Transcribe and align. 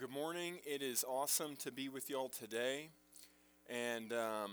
good 0.00 0.10
morning. 0.10 0.54
It 0.64 0.80
is 0.80 1.04
awesome 1.06 1.56
to 1.56 1.70
be 1.70 1.90
with 1.90 2.08
y'all 2.08 2.30
today. 2.30 2.88
And 3.68 4.14
um, 4.14 4.52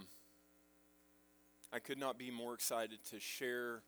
I 1.72 1.80
could 1.80 1.98
not 1.98 2.20
be 2.20 2.30
more 2.30 2.54
excited 2.54 3.00
to 3.12 3.20
share 3.22 3.80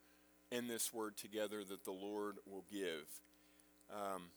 in 0.54 0.70
this 0.70 0.94
word 0.94 1.18
together 1.18 1.66
that 1.66 1.84
the 1.84 1.92
Lord 1.92 2.38
will 2.50 2.64
give. 2.72 3.10
Um, 3.94 4.28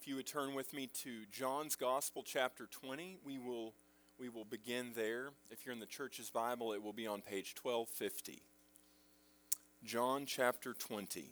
if 0.00 0.08
you 0.08 0.16
would 0.16 0.26
turn 0.26 0.56
with 0.56 0.74
me 0.74 0.88
to 1.04 1.20
John's 1.30 1.76
Gospel, 1.76 2.24
chapter 2.26 2.66
20, 2.66 3.18
we 3.24 3.38
will, 3.38 3.72
we 4.18 4.28
will 4.28 4.44
begin 4.44 4.90
there. 4.96 5.28
If 5.52 5.64
you're 5.64 5.72
in 5.72 5.78
the 5.78 5.86
church's 5.86 6.30
Bible, 6.30 6.72
it 6.72 6.82
will 6.82 6.92
be 6.92 7.06
on 7.06 7.20
page 7.20 7.54
1250. 7.62 8.42
John 9.84 10.26
chapter 10.26 10.74
20. 10.74 11.26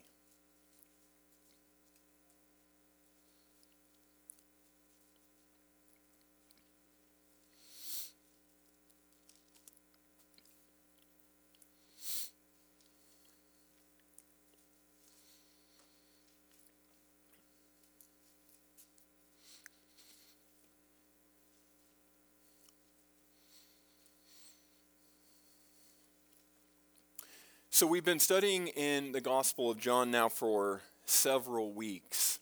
So, 27.76 27.88
we've 27.88 28.04
been 28.04 28.20
studying 28.20 28.68
in 28.68 29.10
the 29.10 29.20
Gospel 29.20 29.68
of 29.68 29.80
John 29.80 30.12
now 30.12 30.28
for 30.28 30.82
several 31.06 31.72
weeks. 31.72 32.38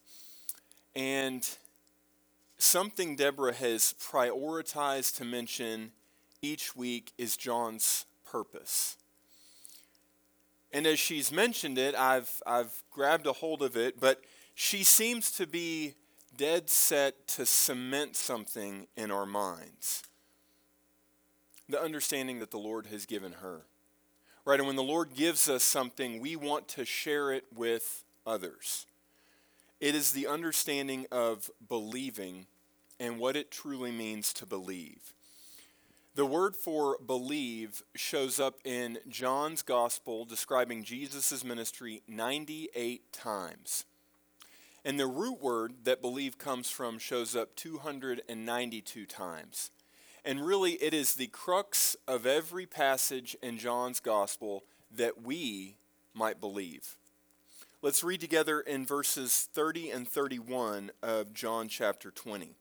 And 0.95 1.49
something 2.59 3.17
Deborah 3.17 3.55
has 3.55 3.95
prioritized 3.99 5.17
to 5.17 5.25
mention 5.25 5.93
each 6.43 6.77
week 6.77 7.15
is 7.17 7.39
John's 7.39 8.05
purpose. 8.31 8.99
And 10.71 10.87
as 10.87 10.99
she's 10.99 11.33
mentioned 11.33 11.79
it, 11.79 11.95
I've, 11.95 12.43
I've 12.47 12.83
grabbed 12.91 13.27
a 13.27 13.33
hold 13.33 13.63
of 13.63 13.75
it, 13.75 13.99
but 13.99 14.21
she 14.55 14.85
seems 14.85 15.33
to 15.39 15.47
be 15.47 15.95
dead 16.37 16.69
set 16.69 17.27
to 17.29 17.47
cement 17.47 18.17
something 18.17 18.87
in 18.99 19.11
our 19.11 19.25
minds 19.25 20.03
the 21.71 21.81
understanding 21.81 22.39
that 22.41 22.51
the 22.51 22.59
Lord 22.59 22.89
has 22.89 23.07
given 23.07 23.33
her. 23.41 23.63
Right? 24.45 24.59
And 24.59 24.67
when 24.67 24.77
the 24.77 24.83
Lord 24.83 25.15
gives 25.15 25.49
us 25.49 25.63
something, 25.63 26.21
we 26.21 26.35
want 26.37 26.67
to 26.69 26.85
share 26.85 27.33
it 27.33 27.45
with 27.55 28.05
others. 28.27 28.87
It 29.81 29.95
is 29.95 30.13
the 30.13 30.27
understanding 30.27 31.07
of 31.11 31.51
believing 31.69 32.47
and 32.99 33.19
what 33.19 33.37
it 33.37 33.51
truly 33.51 33.91
means 33.91 34.33
to 34.35 34.47
believe. 34.47 35.13
The 36.15 36.27
word 36.27 36.55
for 36.55 36.99
believe 36.99 37.83
shows 37.95 38.39
up 38.39 38.59
in 38.65 38.99
John's 39.09 39.63
gospel 39.63 40.25
describing 40.25 40.85
Jesus' 40.85 41.43
ministry 41.43 42.03
98 42.07 43.13
times. 43.13 43.87
And 44.85 45.01
the 45.01 45.07
root 45.07 45.41
word 45.41 45.73
that 45.85 46.03
believe 46.03 46.37
comes 46.37 46.69
from 46.69 46.99
shows 46.99 47.35
up 47.35 47.57
292 47.57 49.07
times. 49.07 49.71
And 50.25 50.45
really, 50.45 50.73
it 50.75 50.95
is 50.95 51.15
the 51.15 51.27
crux 51.27 51.97
of 52.07 52.27
every 52.27 52.67
passage 52.67 53.37
in 53.43 53.59
John's 53.59 54.01
gospel 54.01 54.65
that 54.95 55.23
we 55.23 55.77
might 56.15 56.41
believe. 56.41 56.97
Let's 57.81 58.05
read 58.05 58.21
together 58.21 58.61
in 58.61 58.87
verses 58.87 59.49
30 59.53 59.91
and 59.91 60.07
31 60.07 60.93
of 61.03 61.35
John 61.35 61.67
chapter 61.67 62.13
20. 62.13 62.55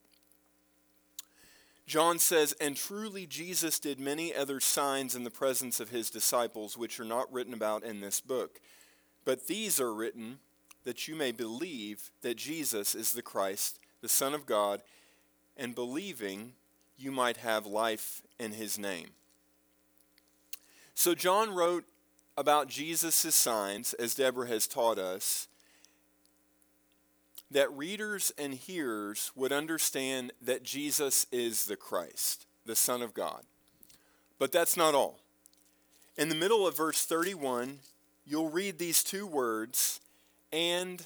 John 1.86 2.18
says, 2.18 2.53
And 2.59 2.76
truly 2.76 3.28
Jesus 3.28 3.78
did 3.78 4.00
many 4.00 4.34
other 4.34 4.59
signs 4.59 5.14
in 5.14 5.23
the 5.23 5.30
presence 5.30 5.80
of 5.80 5.90
his 5.90 6.09
disciples, 6.09 6.78
which 6.78 7.00
are 7.00 7.06
not 7.06 7.31
written 7.31 7.53
about 7.53 7.84
in 7.84 8.00
this 8.00 8.22
book. 8.22 8.59
But 9.24 9.46
these 9.46 9.80
are 9.80 9.94
written 9.94 10.40
that 10.84 11.08
you 11.08 11.16
may 11.16 11.31
believe 11.31 12.09
that 12.22 12.38
Jesus 12.38 12.96
is 12.96 13.14
the 13.14 13.22
Christ, 13.22 13.78
the 14.02 14.09
Son 14.09 14.34
of 14.34 14.46
God, 14.46 14.81
and 15.56 15.75
believing, 15.75 16.53
you 17.01 17.12
might 17.12 17.38
have 17.38 17.66
life 17.66 18.22
in 18.39 18.53
his 18.53 18.78
name. 18.78 19.07
So, 20.94 21.16
John 21.16 21.53
wrote 21.53 21.85
about 22.38 22.67
Jesus' 22.67 23.35
signs, 23.35 23.94
as 23.94 24.16
Deborah 24.16 24.47
has 24.47 24.67
taught 24.67 24.97
us, 24.97 25.47
that 27.50 27.72
readers 27.73 28.31
and 28.38 28.53
hearers 28.53 29.31
would 29.35 29.51
understand 29.51 30.31
that 30.41 30.63
Jesus 30.63 31.25
is 31.31 31.66
the 31.66 31.75
Christ, 31.75 32.45
the 32.66 32.75
Son 32.75 33.01
of 33.01 33.13
God. 33.13 33.44
But 34.40 34.51
that's 34.51 34.78
not 34.78 34.95
all. 34.95 35.19
In 36.17 36.29
the 36.29 36.35
middle 36.35 36.66
of 36.66 36.78
verse 36.78 37.06
31, 37.06 37.79
you'll 38.25 38.50
read 38.50 38.78
these 38.78 39.03
two 39.03 39.28
words, 39.28 40.00
and 40.51 41.03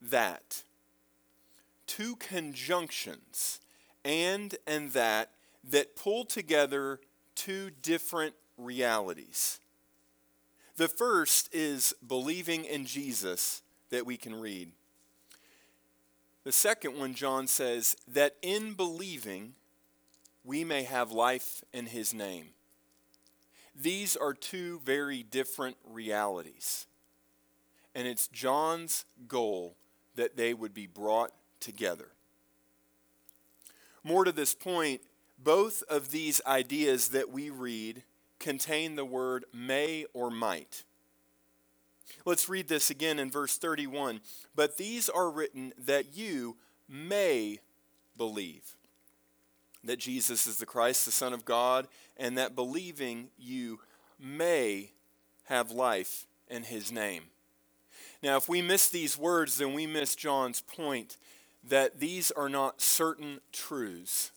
that. 0.00 0.62
Two 1.86 2.16
conjunctions 2.16 3.60
and 4.06 4.54
and 4.66 4.92
that 4.92 5.32
that 5.68 5.96
pull 5.96 6.24
together 6.24 7.00
two 7.34 7.70
different 7.82 8.34
realities. 8.56 9.58
The 10.76 10.88
first 10.88 11.52
is 11.52 11.92
believing 12.06 12.64
in 12.64 12.86
Jesus 12.86 13.62
that 13.90 14.06
we 14.06 14.16
can 14.16 14.34
read. 14.34 14.70
The 16.44 16.52
second 16.52 16.96
one, 16.96 17.14
John 17.14 17.48
says, 17.48 17.96
that 18.06 18.36
in 18.42 18.74
believing 18.74 19.54
we 20.44 20.62
may 20.62 20.84
have 20.84 21.10
life 21.10 21.64
in 21.72 21.86
his 21.86 22.14
name. 22.14 22.50
These 23.74 24.16
are 24.16 24.32
two 24.32 24.80
very 24.84 25.24
different 25.24 25.76
realities. 25.84 26.86
And 27.94 28.06
it's 28.06 28.28
John's 28.28 29.04
goal 29.26 29.74
that 30.14 30.36
they 30.36 30.54
would 30.54 30.72
be 30.72 30.86
brought 30.86 31.32
together. 31.58 32.10
More 34.06 34.24
to 34.24 34.30
this 34.30 34.54
point, 34.54 35.00
both 35.36 35.82
of 35.88 36.12
these 36.12 36.40
ideas 36.46 37.08
that 37.08 37.28
we 37.28 37.50
read 37.50 38.04
contain 38.38 38.94
the 38.94 39.04
word 39.04 39.44
may 39.52 40.06
or 40.14 40.30
might. 40.30 40.84
Let's 42.24 42.48
read 42.48 42.68
this 42.68 42.88
again 42.88 43.18
in 43.18 43.32
verse 43.32 43.58
31. 43.58 44.20
But 44.54 44.76
these 44.76 45.08
are 45.08 45.28
written 45.28 45.72
that 45.76 46.16
you 46.16 46.56
may 46.88 47.58
believe 48.16 48.76
that 49.82 49.98
Jesus 49.98 50.46
is 50.46 50.58
the 50.58 50.66
Christ, 50.66 51.04
the 51.04 51.10
Son 51.10 51.32
of 51.32 51.44
God, 51.44 51.88
and 52.16 52.38
that 52.38 52.54
believing 52.54 53.30
you 53.36 53.80
may 54.20 54.92
have 55.46 55.72
life 55.72 56.28
in 56.46 56.62
his 56.62 56.92
name. 56.92 57.24
Now, 58.22 58.36
if 58.36 58.48
we 58.48 58.62
miss 58.62 58.88
these 58.88 59.18
words, 59.18 59.58
then 59.58 59.72
we 59.72 59.84
miss 59.88 60.14
John's 60.14 60.60
point 60.60 61.16
that 61.68 62.00
these 62.00 62.30
are 62.30 62.48
not 62.48 62.80
certain 62.80 63.40
truths. 63.52 64.30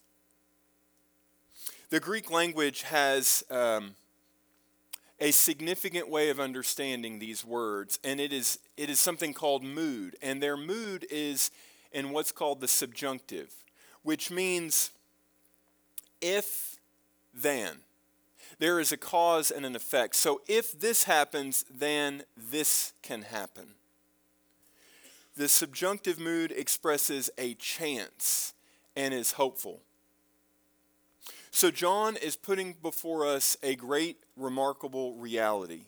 The 1.90 2.00
Greek 2.00 2.29
language 2.29 2.84
has 2.84 3.44
um, 3.50 3.95
a 5.19 5.31
significant 5.31 6.09
way 6.09 6.29
of 6.29 6.40
understanding 6.40 7.19
these 7.19 7.44
words, 7.44 8.00
and 8.03 8.19
it 8.19 8.31
is, 8.31 8.59
it 8.78 8.90
is 8.90 9.00
something 9.00 9.34
called 9.34 9.63
mood. 9.63 10.16
And 10.22 10.41
their 10.41 10.57
mood 10.57 11.06
is 11.09 11.51
in 11.91 12.12
what's 12.12 12.31
called 12.31 12.62
the 12.62 12.67
subjunctive, 12.67 13.51
which 14.03 14.29
means 14.29 14.91
if 16.22 16.78
then. 17.34 17.79
There 18.59 18.79
is 18.79 18.91
a 18.91 18.97
cause 18.97 19.51
and 19.51 19.66
an 19.66 19.75
effect. 19.75 20.16
So 20.16 20.41
if 20.47 20.78
this 20.78 21.06
happens, 21.06 21.63
then 21.69 22.23
this 22.35 22.94
can 23.01 23.22
happen. 23.22 23.75
The 25.39 25.47
subjunctive 25.47 26.19
mood 26.19 26.51
expresses 26.51 27.29
a 27.38 27.53
chance 27.53 28.53
and 28.94 29.13
is 29.13 29.31
hopeful. 29.31 29.79
So, 31.49 31.72
John 31.72 32.17
is 32.17 32.35
putting 32.35 32.73
before 32.73 33.25
us 33.25 33.55
a 33.64 33.75
great, 33.75 34.17
remarkable 34.35 35.14
reality. 35.14 35.84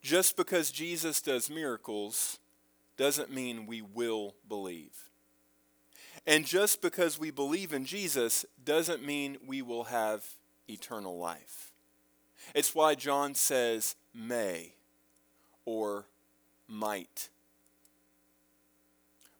Just 0.00 0.34
because 0.38 0.70
Jesus 0.70 1.20
does 1.20 1.50
miracles 1.50 2.38
doesn't 2.96 3.30
mean 3.30 3.66
we 3.66 3.82
will 3.82 4.34
believe. 4.48 5.10
And 6.26 6.46
just 6.46 6.80
because 6.80 7.18
we 7.18 7.30
believe 7.30 7.74
in 7.74 7.84
Jesus 7.84 8.46
doesn't 8.64 9.04
mean 9.04 9.36
we 9.46 9.60
will 9.60 9.84
have 9.84 10.24
eternal 10.70 11.18
life. 11.18 11.70
It's 12.54 12.74
why 12.74 12.94
John 12.94 13.34
says 13.34 13.94
may 14.14 14.72
or 15.66 16.06
might. 16.66 17.28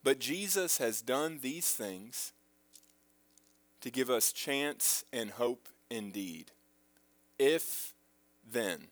But 0.04 0.20
Jesus 0.20 0.76
has 0.78 1.00
done 1.00 1.38
these 1.40 1.70
things 1.70 2.32
to 3.80 3.90
give 3.90 4.10
us 4.10 4.32
chance 4.32 5.02
and 5.12 5.30
hope 5.30 5.68
indeed. 5.90 6.52
If 7.38 7.94
then. 8.48 8.88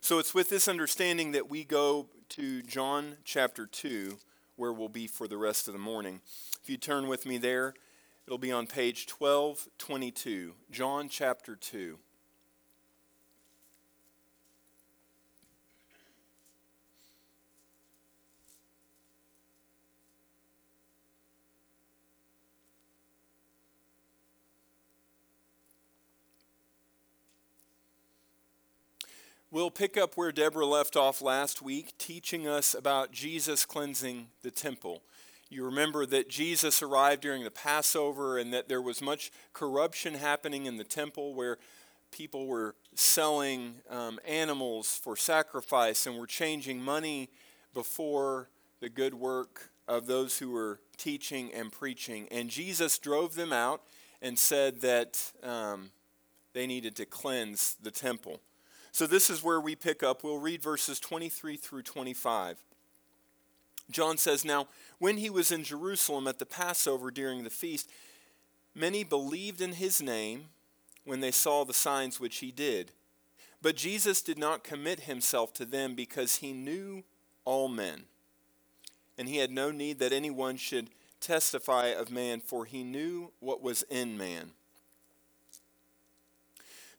So 0.00 0.18
it's 0.18 0.34
with 0.34 0.50
this 0.50 0.66
understanding 0.66 1.30
that 1.32 1.48
we 1.48 1.62
go 1.62 2.08
to 2.30 2.62
John 2.62 3.18
chapter 3.24 3.66
2, 3.66 4.18
where 4.56 4.72
we'll 4.72 4.88
be 4.88 5.06
for 5.06 5.28
the 5.28 5.36
rest 5.36 5.68
of 5.68 5.74
the 5.74 5.80
morning. 5.80 6.20
If 6.62 6.68
you 6.68 6.76
turn 6.76 7.06
with 7.06 7.24
me 7.24 7.38
there, 7.38 7.74
it'll 8.26 8.38
be 8.38 8.52
on 8.52 8.66
page 8.66 9.06
1222, 9.08 10.54
John 10.72 11.08
chapter 11.08 11.54
2. 11.54 11.98
We'll 29.52 29.72
pick 29.72 29.96
up 29.96 30.16
where 30.16 30.30
Deborah 30.30 30.64
left 30.64 30.94
off 30.94 31.20
last 31.20 31.60
week, 31.60 31.98
teaching 31.98 32.46
us 32.46 32.72
about 32.72 33.10
Jesus 33.10 33.66
cleansing 33.66 34.28
the 34.42 34.52
temple. 34.52 35.02
You 35.48 35.64
remember 35.64 36.06
that 36.06 36.28
Jesus 36.28 36.82
arrived 36.82 37.22
during 37.22 37.42
the 37.42 37.50
Passover 37.50 38.38
and 38.38 38.54
that 38.54 38.68
there 38.68 38.80
was 38.80 39.02
much 39.02 39.32
corruption 39.52 40.14
happening 40.14 40.66
in 40.66 40.76
the 40.76 40.84
temple 40.84 41.34
where 41.34 41.58
people 42.12 42.46
were 42.46 42.76
selling 42.94 43.74
um, 43.90 44.20
animals 44.24 44.96
for 44.96 45.16
sacrifice 45.16 46.06
and 46.06 46.16
were 46.16 46.28
changing 46.28 46.80
money 46.80 47.28
before 47.74 48.50
the 48.78 48.88
good 48.88 49.14
work 49.14 49.72
of 49.88 50.06
those 50.06 50.38
who 50.38 50.52
were 50.52 50.78
teaching 50.96 51.52
and 51.52 51.72
preaching. 51.72 52.28
And 52.30 52.50
Jesus 52.50 53.00
drove 53.00 53.34
them 53.34 53.52
out 53.52 53.82
and 54.22 54.38
said 54.38 54.80
that 54.82 55.32
um, 55.42 55.90
they 56.52 56.68
needed 56.68 56.94
to 56.94 57.04
cleanse 57.04 57.74
the 57.82 57.90
temple. 57.90 58.40
So 58.92 59.06
this 59.06 59.30
is 59.30 59.42
where 59.42 59.60
we 59.60 59.76
pick 59.76 60.02
up. 60.02 60.24
We'll 60.24 60.38
read 60.38 60.62
verses 60.62 60.98
23 61.00 61.56
through 61.56 61.82
25. 61.82 62.62
John 63.90 64.16
says, 64.16 64.44
Now, 64.44 64.68
when 64.98 65.16
he 65.16 65.30
was 65.30 65.50
in 65.50 65.64
Jerusalem 65.64 66.26
at 66.26 66.38
the 66.38 66.46
Passover 66.46 67.10
during 67.10 67.44
the 67.44 67.50
feast, 67.50 67.90
many 68.74 69.04
believed 69.04 69.60
in 69.60 69.72
his 69.72 70.00
name 70.00 70.46
when 71.04 71.20
they 71.20 71.30
saw 71.30 71.64
the 71.64 71.74
signs 71.74 72.20
which 72.20 72.38
he 72.38 72.50
did. 72.50 72.92
But 73.62 73.76
Jesus 73.76 74.22
did 74.22 74.38
not 74.38 74.64
commit 74.64 75.00
himself 75.00 75.52
to 75.54 75.64
them 75.64 75.94
because 75.94 76.36
he 76.36 76.52
knew 76.52 77.04
all 77.44 77.68
men. 77.68 78.04
And 79.18 79.28
he 79.28 79.36
had 79.36 79.50
no 79.50 79.70
need 79.70 79.98
that 79.98 80.12
anyone 80.12 80.56
should 80.56 80.90
testify 81.20 81.88
of 81.88 82.10
man, 82.10 82.40
for 82.40 82.64
he 82.64 82.82
knew 82.82 83.32
what 83.40 83.62
was 83.62 83.82
in 83.90 84.16
man. 84.16 84.52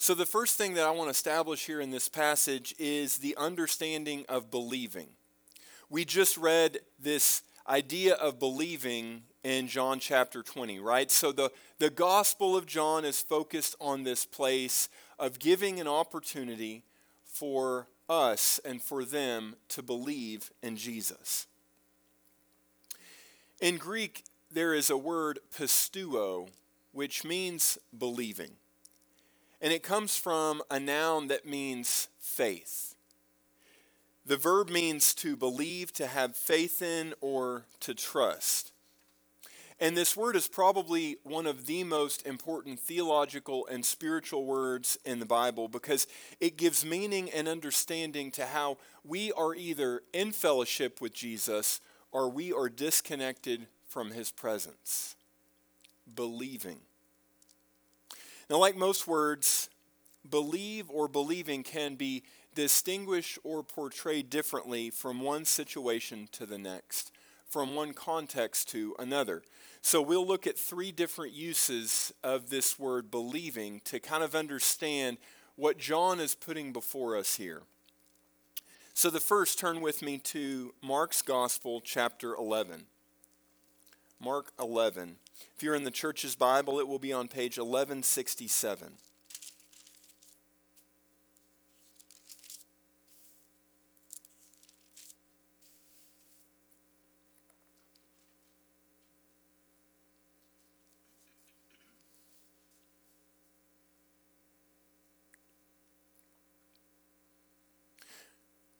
So, 0.01 0.15
the 0.15 0.25
first 0.25 0.57
thing 0.57 0.73
that 0.73 0.83
I 0.83 0.89
want 0.89 1.09
to 1.09 1.11
establish 1.11 1.67
here 1.67 1.79
in 1.79 1.91
this 1.91 2.09
passage 2.09 2.73
is 2.79 3.17
the 3.17 3.37
understanding 3.37 4.25
of 4.27 4.49
believing. 4.49 5.09
We 5.91 6.05
just 6.05 6.37
read 6.37 6.79
this 6.99 7.43
idea 7.69 8.15
of 8.15 8.39
believing 8.39 9.21
in 9.43 9.67
John 9.67 9.99
chapter 9.99 10.41
20, 10.41 10.79
right? 10.79 11.11
So, 11.11 11.31
the, 11.31 11.51
the 11.77 11.91
Gospel 11.91 12.57
of 12.57 12.65
John 12.65 13.05
is 13.05 13.21
focused 13.21 13.75
on 13.79 14.03
this 14.03 14.25
place 14.25 14.89
of 15.19 15.37
giving 15.37 15.79
an 15.79 15.87
opportunity 15.87 16.81
for 17.23 17.87
us 18.09 18.59
and 18.65 18.81
for 18.81 19.05
them 19.05 19.55
to 19.67 19.83
believe 19.83 20.51
in 20.63 20.77
Jesus. 20.77 21.45
In 23.61 23.77
Greek, 23.77 24.23
there 24.51 24.73
is 24.73 24.89
a 24.89 24.97
word 24.97 25.37
pisteuo, 25.55 26.49
which 26.91 27.23
means 27.23 27.77
believing. 27.95 28.53
And 29.61 29.71
it 29.71 29.83
comes 29.83 30.17
from 30.17 30.61
a 30.71 30.79
noun 30.79 31.27
that 31.27 31.45
means 31.45 32.07
faith. 32.19 32.95
The 34.25 34.37
verb 34.37 34.69
means 34.69 35.13
to 35.15 35.35
believe, 35.35 35.93
to 35.93 36.07
have 36.07 36.35
faith 36.35 36.81
in, 36.81 37.13
or 37.21 37.65
to 37.81 37.93
trust. 37.93 38.71
And 39.79 39.97
this 39.97 40.15
word 40.15 40.35
is 40.35 40.47
probably 40.47 41.17
one 41.23 41.47
of 41.47 41.65
the 41.65 41.83
most 41.83 42.25
important 42.27 42.79
theological 42.79 43.65
and 43.65 43.83
spiritual 43.83 44.45
words 44.45 44.95
in 45.05 45.19
the 45.19 45.25
Bible 45.25 45.67
because 45.67 46.05
it 46.39 46.55
gives 46.55 46.85
meaning 46.85 47.31
and 47.31 47.47
understanding 47.47 48.29
to 48.33 48.45
how 48.45 48.77
we 49.03 49.31
are 49.31 49.55
either 49.55 50.03
in 50.13 50.33
fellowship 50.33 51.01
with 51.01 51.15
Jesus 51.15 51.81
or 52.11 52.29
we 52.29 52.53
are 52.53 52.69
disconnected 52.69 53.65
from 53.87 54.11
his 54.11 54.31
presence. 54.31 55.15
Believing. 56.13 56.81
Now, 58.51 58.57
like 58.57 58.75
most 58.75 59.07
words, 59.07 59.69
believe 60.29 60.89
or 60.89 61.07
believing 61.07 61.63
can 61.63 61.95
be 61.95 62.23
distinguished 62.53 63.39
or 63.45 63.63
portrayed 63.63 64.29
differently 64.29 64.89
from 64.89 65.21
one 65.21 65.45
situation 65.45 66.27
to 66.33 66.45
the 66.45 66.57
next, 66.57 67.13
from 67.47 67.75
one 67.75 67.93
context 67.93 68.67
to 68.71 68.93
another. 68.99 69.41
So, 69.81 70.01
we'll 70.01 70.27
look 70.27 70.45
at 70.45 70.59
three 70.59 70.91
different 70.91 71.31
uses 71.31 72.13
of 72.25 72.49
this 72.49 72.77
word 72.77 73.09
believing 73.09 73.79
to 73.85 74.01
kind 74.01 74.21
of 74.21 74.35
understand 74.35 75.17
what 75.55 75.77
John 75.77 76.19
is 76.19 76.35
putting 76.35 76.73
before 76.73 77.15
us 77.15 77.35
here. 77.35 77.61
So, 78.93 79.09
the 79.09 79.21
first, 79.21 79.59
turn 79.59 79.79
with 79.79 80.01
me 80.01 80.17
to 80.17 80.73
Mark's 80.81 81.21
Gospel, 81.21 81.79
chapter 81.79 82.35
11. 82.35 82.83
Mark 84.19 84.51
11. 84.59 85.15
If 85.55 85.63
you're 85.63 85.75
in 85.75 85.83
the 85.83 85.91
church's 85.91 86.35
Bible, 86.35 86.79
it 86.79 86.87
will 86.87 86.99
be 86.99 87.13
on 87.13 87.27
page 87.27 87.57
1167. 87.57 88.93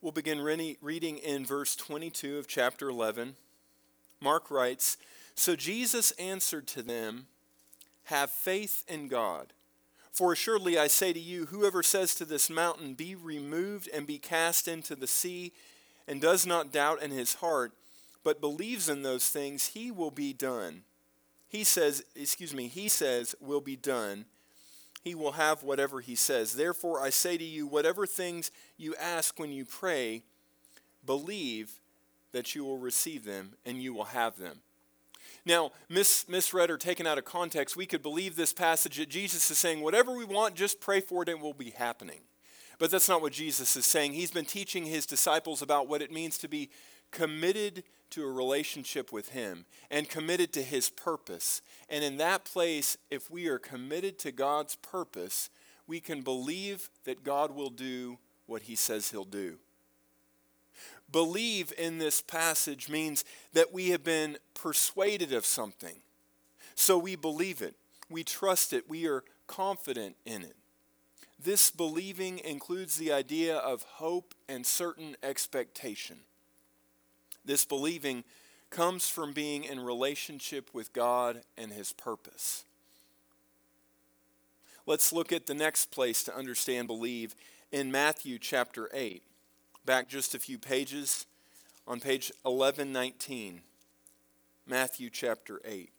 We'll 0.02 0.10
begin 0.10 0.40
reading 0.40 1.18
in 1.18 1.46
verse 1.46 1.76
22 1.76 2.36
of 2.36 2.48
chapter 2.48 2.88
11. 2.88 3.36
Mark 4.20 4.50
writes, 4.50 4.96
so 5.34 5.56
Jesus 5.56 6.12
answered 6.12 6.66
to 6.68 6.82
them, 6.82 7.26
Have 8.04 8.30
faith 8.30 8.84
in 8.88 9.08
God. 9.08 9.52
For 10.12 10.32
assuredly 10.32 10.78
I 10.78 10.88
say 10.88 11.12
to 11.12 11.20
you, 11.20 11.46
whoever 11.46 11.82
says 11.82 12.14
to 12.16 12.24
this 12.24 12.50
mountain, 12.50 12.94
Be 12.94 13.14
removed 13.14 13.88
and 13.92 14.06
be 14.06 14.18
cast 14.18 14.68
into 14.68 14.94
the 14.94 15.06
sea, 15.06 15.52
and 16.06 16.20
does 16.20 16.46
not 16.46 16.72
doubt 16.72 17.02
in 17.02 17.10
his 17.10 17.34
heart, 17.34 17.72
but 18.24 18.40
believes 18.40 18.88
in 18.88 19.02
those 19.02 19.28
things, 19.28 19.68
he 19.68 19.90
will 19.90 20.10
be 20.10 20.32
done. 20.32 20.82
He 21.48 21.64
says, 21.64 22.04
excuse 22.16 22.54
me, 22.54 22.68
he 22.68 22.88
says, 22.88 23.34
will 23.40 23.60
be 23.60 23.76
done. 23.76 24.24
He 25.04 25.14
will 25.14 25.32
have 25.32 25.62
whatever 25.62 26.00
he 26.00 26.14
says. 26.14 26.54
Therefore, 26.54 27.02
I 27.02 27.10
say 27.10 27.36
to 27.36 27.44
you, 27.44 27.66
whatever 27.66 28.06
things 28.06 28.50
you 28.78 28.94
ask 28.96 29.38
when 29.38 29.52
you 29.52 29.64
pray, 29.64 30.22
believe 31.04 31.80
that 32.32 32.54
you 32.54 32.64
will 32.64 32.78
receive 32.78 33.24
them 33.24 33.52
and 33.66 33.82
you 33.82 33.92
will 33.92 34.04
have 34.04 34.38
them. 34.38 34.60
Now, 35.44 35.72
mis- 35.88 36.28
misread 36.28 36.70
or 36.70 36.78
taken 36.78 37.06
out 37.06 37.18
of 37.18 37.24
context, 37.24 37.76
we 37.76 37.86
could 37.86 38.02
believe 38.02 38.36
this 38.36 38.52
passage 38.52 38.96
that 38.98 39.08
Jesus 39.08 39.50
is 39.50 39.58
saying, 39.58 39.80
whatever 39.80 40.16
we 40.16 40.24
want, 40.24 40.54
just 40.54 40.80
pray 40.80 41.00
for 41.00 41.22
it 41.22 41.28
and 41.28 41.38
it 41.38 41.42
will 41.42 41.52
be 41.52 41.70
happening. 41.70 42.20
But 42.78 42.90
that's 42.90 43.08
not 43.08 43.22
what 43.22 43.32
Jesus 43.32 43.76
is 43.76 43.86
saying. 43.86 44.12
He's 44.12 44.30
been 44.30 44.44
teaching 44.44 44.86
his 44.86 45.06
disciples 45.06 45.62
about 45.62 45.88
what 45.88 46.02
it 46.02 46.12
means 46.12 46.38
to 46.38 46.48
be 46.48 46.70
committed 47.10 47.84
to 48.12 48.24
a 48.24 48.30
relationship 48.30 49.10
with 49.10 49.30
Him 49.30 49.64
and 49.90 50.08
committed 50.08 50.52
to 50.54 50.62
His 50.62 50.90
purpose. 50.90 51.62
And 51.88 52.04
in 52.04 52.18
that 52.18 52.44
place, 52.44 52.96
if 53.10 53.30
we 53.30 53.48
are 53.48 53.58
committed 53.58 54.18
to 54.20 54.32
God's 54.32 54.76
purpose, 54.76 55.48
we 55.86 55.98
can 56.00 56.22
believe 56.22 56.90
that 57.04 57.24
God 57.24 57.54
will 57.54 57.70
do 57.70 58.18
what 58.46 58.62
He 58.62 58.74
says 58.74 59.10
He'll 59.10 59.24
do. 59.24 59.58
Believe 61.10 61.72
in 61.76 61.98
this 61.98 62.20
passage 62.20 62.88
means 62.88 63.24
that 63.52 63.72
we 63.72 63.90
have 63.90 64.02
been 64.02 64.38
persuaded 64.54 65.32
of 65.32 65.44
something. 65.44 65.96
So 66.74 66.96
we 66.98 67.16
believe 67.16 67.60
it, 67.60 67.74
we 68.10 68.24
trust 68.24 68.72
it, 68.72 68.88
we 68.88 69.06
are 69.06 69.24
confident 69.46 70.16
in 70.24 70.42
it. 70.42 70.56
This 71.42 71.70
believing 71.70 72.38
includes 72.38 72.96
the 72.96 73.12
idea 73.12 73.56
of 73.56 73.82
hope 73.82 74.34
and 74.48 74.64
certain 74.64 75.16
expectation. 75.22 76.18
This 77.44 77.64
believing 77.64 78.24
comes 78.70 79.08
from 79.08 79.32
being 79.32 79.64
in 79.64 79.80
relationship 79.80 80.70
with 80.72 80.92
God 80.92 81.42
and 81.58 81.72
His 81.72 81.92
purpose. 81.92 82.64
Let's 84.86 85.12
look 85.12 85.32
at 85.32 85.46
the 85.46 85.54
next 85.54 85.90
place 85.90 86.24
to 86.24 86.34
understand 86.34 86.88
believe 86.88 87.34
in 87.70 87.92
Matthew 87.92 88.38
chapter 88.38 88.88
8 88.94 89.22
back 89.84 90.08
just 90.08 90.34
a 90.34 90.38
few 90.38 90.58
pages 90.58 91.26
on 91.88 91.98
page 91.98 92.30
1119, 92.42 93.62
Matthew 94.66 95.10
chapter 95.10 95.60
8. 95.64 95.90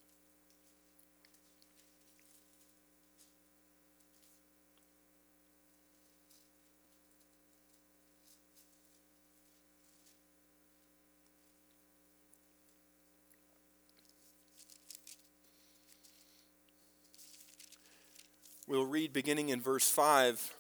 We'll 18.66 18.86
read 18.86 19.12
beginning 19.12 19.50
in 19.50 19.62
verse 19.62 19.90
5 19.90 20.56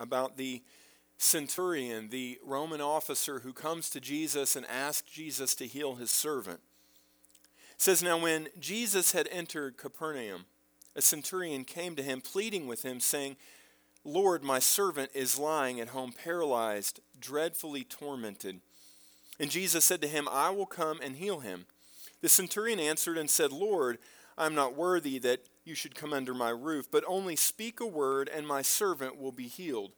about 0.00 0.38
the 0.38 0.62
centurion, 1.18 2.10
the 2.10 2.38
Roman 2.44 2.80
officer 2.80 3.40
who 3.40 3.52
comes 3.52 3.88
to 3.90 4.00
Jesus 4.00 4.56
and 4.56 4.66
asks 4.66 5.10
Jesus 5.10 5.54
to 5.56 5.66
heal 5.66 5.96
his 5.96 6.10
servant. 6.10 6.60
It 7.72 7.80
says, 7.80 8.02
Now 8.02 8.18
when 8.18 8.48
Jesus 8.58 9.12
had 9.12 9.28
entered 9.30 9.76
Capernaum, 9.76 10.46
a 10.94 11.02
centurion 11.02 11.64
came 11.64 11.96
to 11.96 12.02
him, 12.02 12.20
pleading 12.20 12.66
with 12.66 12.82
him, 12.82 13.00
saying, 13.00 13.36
Lord, 14.04 14.44
my 14.44 14.60
servant 14.60 15.10
is 15.14 15.38
lying 15.38 15.80
at 15.80 15.88
home, 15.88 16.12
paralyzed, 16.12 17.00
dreadfully 17.18 17.84
tormented. 17.84 18.60
And 19.40 19.50
Jesus 19.50 19.84
said 19.84 20.00
to 20.02 20.08
him, 20.08 20.28
I 20.30 20.50
will 20.50 20.66
come 20.66 21.00
and 21.02 21.16
heal 21.16 21.40
him. 21.40 21.66
The 22.22 22.28
centurion 22.28 22.78
answered 22.78 23.18
and 23.18 23.28
said, 23.28 23.52
Lord, 23.52 23.98
I 24.38 24.46
am 24.46 24.54
not 24.54 24.76
worthy 24.76 25.18
that 25.18 25.40
you 25.64 25.74
should 25.74 25.94
come 25.94 26.12
under 26.12 26.34
my 26.34 26.50
roof, 26.50 26.90
but 26.90 27.04
only 27.06 27.36
speak 27.36 27.80
a 27.80 27.86
word, 27.86 28.30
and 28.32 28.46
my 28.46 28.62
servant 28.62 29.18
will 29.18 29.32
be 29.32 29.48
healed. 29.48 29.92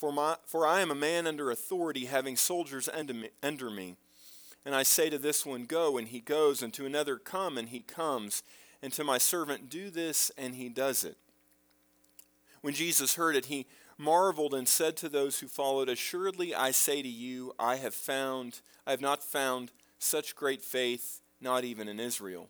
For, 0.00 0.10
my, 0.10 0.36
for 0.46 0.66
I 0.66 0.80
am 0.80 0.90
a 0.90 0.94
man 0.94 1.26
under 1.26 1.50
authority, 1.50 2.06
having 2.06 2.34
soldiers 2.34 2.88
under 2.88 3.12
me, 3.12 3.28
under 3.42 3.68
me. 3.68 3.96
And 4.64 4.74
I 4.74 4.82
say 4.82 5.10
to 5.10 5.18
this 5.18 5.44
one, 5.44 5.66
Go, 5.66 5.98
and 5.98 6.08
he 6.08 6.20
goes, 6.20 6.62
and 6.62 6.72
to 6.72 6.86
another, 6.86 7.18
Come, 7.18 7.58
and 7.58 7.68
he 7.68 7.80
comes, 7.80 8.42
and 8.80 8.94
to 8.94 9.04
my 9.04 9.18
servant, 9.18 9.68
Do 9.68 9.90
this, 9.90 10.32
and 10.38 10.54
he 10.54 10.70
does 10.70 11.04
it. 11.04 11.18
When 12.62 12.72
Jesus 12.72 13.16
heard 13.16 13.36
it, 13.36 13.46
he 13.46 13.66
marveled 13.98 14.54
and 14.54 14.66
said 14.66 14.96
to 14.96 15.10
those 15.10 15.40
who 15.40 15.48
followed, 15.48 15.90
Assuredly 15.90 16.54
I 16.54 16.70
say 16.70 17.02
to 17.02 17.08
you, 17.08 17.52
I 17.58 17.76
have 17.76 17.94
found, 17.94 18.62
I 18.86 18.92
have 18.92 19.02
not 19.02 19.22
found 19.22 19.70
such 19.98 20.34
great 20.34 20.62
faith, 20.62 21.20
not 21.42 21.62
even 21.62 21.88
in 21.88 22.00
Israel. 22.00 22.48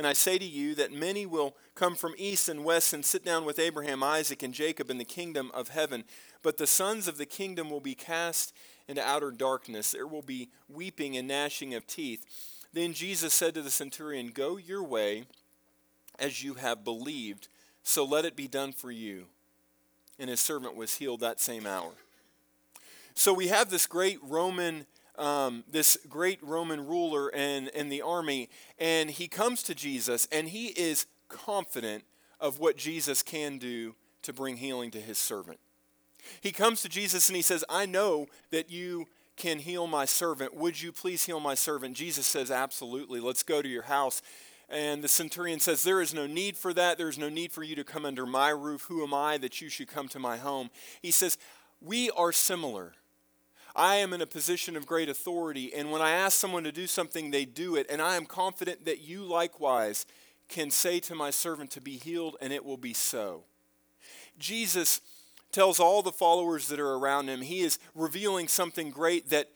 And 0.00 0.06
I 0.06 0.14
say 0.14 0.38
to 0.38 0.44
you 0.46 0.74
that 0.76 0.94
many 0.94 1.26
will 1.26 1.54
come 1.74 1.94
from 1.94 2.14
east 2.16 2.48
and 2.48 2.64
west 2.64 2.94
and 2.94 3.04
sit 3.04 3.22
down 3.22 3.44
with 3.44 3.58
Abraham, 3.58 4.02
Isaac, 4.02 4.42
and 4.42 4.54
Jacob 4.54 4.88
in 4.88 4.96
the 4.96 5.04
kingdom 5.04 5.50
of 5.52 5.68
heaven. 5.68 6.04
But 6.40 6.56
the 6.56 6.66
sons 6.66 7.06
of 7.06 7.18
the 7.18 7.26
kingdom 7.26 7.68
will 7.68 7.82
be 7.82 7.94
cast 7.94 8.54
into 8.88 9.06
outer 9.06 9.30
darkness. 9.30 9.92
There 9.92 10.06
will 10.06 10.22
be 10.22 10.48
weeping 10.70 11.18
and 11.18 11.28
gnashing 11.28 11.74
of 11.74 11.86
teeth. 11.86 12.24
Then 12.72 12.94
Jesus 12.94 13.34
said 13.34 13.52
to 13.52 13.60
the 13.60 13.70
centurion, 13.70 14.28
Go 14.28 14.56
your 14.56 14.82
way 14.82 15.24
as 16.18 16.42
you 16.42 16.54
have 16.54 16.82
believed, 16.82 17.48
so 17.82 18.02
let 18.02 18.24
it 18.24 18.34
be 18.34 18.48
done 18.48 18.72
for 18.72 18.90
you. 18.90 19.26
And 20.18 20.30
his 20.30 20.40
servant 20.40 20.76
was 20.76 20.94
healed 20.94 21.20
that 21.20 21.40
same 21.40 21.66
hour. 21.66 21.92
So 23.12 23.34
we 23.34 23.48
have 23.48 23.68
this 23.68 23.86
great 23.86 24.18
Roman 24.22 24.86
um, 25.20 25.64
this 25.70 25.98
great 26.08 26.42
Roman 26.42 26.86
ruler 26.86 27.28
and, 27.28 27.70
and 27.74 27.92
the 27.92 28.02
army, 28.02 28.48
and 28.78 29.10
he 29.10 29.28
comes 29.28 29.62
to 29.64 29.74
Jesus, 29.74 30.26
and 30.32 30.48
he 30.48 30.68
is 30.68 31.06
confident 31.28 32.04
of 32.40 32.58
what 32.58 32.76
Jesus 32.76 33.22
can 33.22 33.58
do 33.58 33.94
to 34.22 34.32
bring 34.32 34.56
healing 34.56 34.90
to 34.92 35.00
his 35.00 35.18
servant. 35.18 35.60
He 36.40 36.52
comes 36.52 36.82
to 36.82 36.88
Jesus 36.88 37.28
and 37.28 37.36
he 37.36 37.42
says, 37.42 37.64
I 37.68 37.86
know 37.86 38.26
that 38.50 38.70
you 38.70 39.06
can 39.36 39.58
heal 39.58 39.86
my 39.86 40.04
servant. 40.04 40.54
Would 40.54 40.82
you 40.82 40.92
please 40.92 41.24
heal 41.24 41.40
my 41.40 41.54
servant? 41.54 41.96
Jesus 41.96 42.26
says, 42.26 42.50
Absolutely. 42.50 43.20
Let's 43.20 43.42
go 43.42 43.62
to 43.62 43.68
your 43.68 43.84
house. 43.84 44.22
And 44.68 45.02
the 45.02 45.08
centurion 45.08 45.60
says, 45.60 45.82
There 45.82 46.00
is 46.00 46.12
no 46.12 46.26
need 46.26 46.56
for 46.56 46.74
that. 46.74 46.98
There 46.98 47.08
is 47.08 47.18
no 47.18 47.28
need 47.28 47.52
for 47.52 47.62
you 47.62 47.74
to 47.76 47.84
come 47.84 48.04
under 48.04 48.26
my 48.26 48.50
roof. 48.50 48.82
Who 48.88 49.02
am 49.02 49.14
I 49.14 49.38
that 49.38 49.60
you 49.60 49.68
should 49.68 49.88
come 49.88 50.08
to 50.08 50.18
my 50.18 50.36
home? 50.36 50.70
He 51.00 51.10
says, 51.10 51.38
We 51.80 52.10
are 52.10 52.32
similar. 52.32 52.92
I 53.74 53.96
am 53.96 54.12
in 54.12 54.20
a 54.20 54.26
position 54.26 54.76
of 54.76 54.86
great 54.86 55.08
authority, 55.08 55.72
and 55.74 55.90
when 55.90 56.02
I 56.02 56.10
ask 56.10 56.38
someone 56.38 56.64
to 56.64 56.72
do 56.72 56.86
something, 56.86 57.30
they 57.30 57.44
do 57.44 57.76
it. 57.76 57.86
And 57.88 58.02
I 58.02 58.16
am 58.16 58.26
confident 58.26 58.84
that 58.84 59.00
you 59.00 59.22
likewise 59.22 60.06
can 60.48 60.70
say 60.70 61.00
to 61.00 61.14
my 61.14 61.30
servant 61.30 61.70
to 61.72 61.80
be 61.80 61.96
healed, 61.96 62.36
and 62.40 62.52
it 62.52 62.64
will 62.64 62.76
be 62.76 62.94
so. 62.94 63.44
Jesus 64.38 65.00
tells 65.52 65.80
all 65.80 66.02
the 66.02 66.12
followers 66.12 66.68
that 66.68 66.80
are 66.80 66.94
around 66.94 67.28
him, 67.28 67.42
he 67.42 67.60
is 67.60 67.78
revealing 67.94 68.48
something 68.48 68.90
great 68.90 69.30
that, 69.30 69.50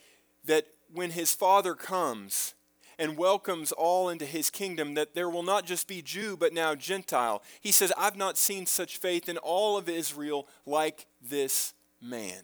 that 0.45 0.67
when 0.93 1.11
his 1.11 1.35
Father 1.35 1.75
comes, 1.75 2.55
and 2.99 3.17
welcomes 3.17 3.73
all 3.73 4.09
into 4.09 4.25
his 4.25 4.51
kingdom, 4.51 4.95
that 4.95 5.15
there 5.15 5.29
will 5.29 5.43
not 5.43 5.67
just 5.67 5.89
be 5.89 6.03
Jew, 6.03 6.37
but 6.37 6.53
now 6.53 6.75
Gentile. 6.75 7.43
He 7.61 7.73
says, 7.73 7.93
I've 7.97 8.17
not 8.17 8.39
seen 8.39 8.67
such 8.67 8.99
faith 8.99 9.29
in 9.29 9.37
all 9.39 9.77
of 9.77 9.89
Israel 9.89 10.47
like 10.65 11.07
this 11.21 11.75
man. 12.01 12.43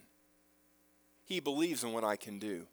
He 1.31 1.39
believes 1.39 1.85
in 1.85 1.93
what 1.93 2.03
I 2.03 2.17
can 2.17 2.41
do. 2.41 2.67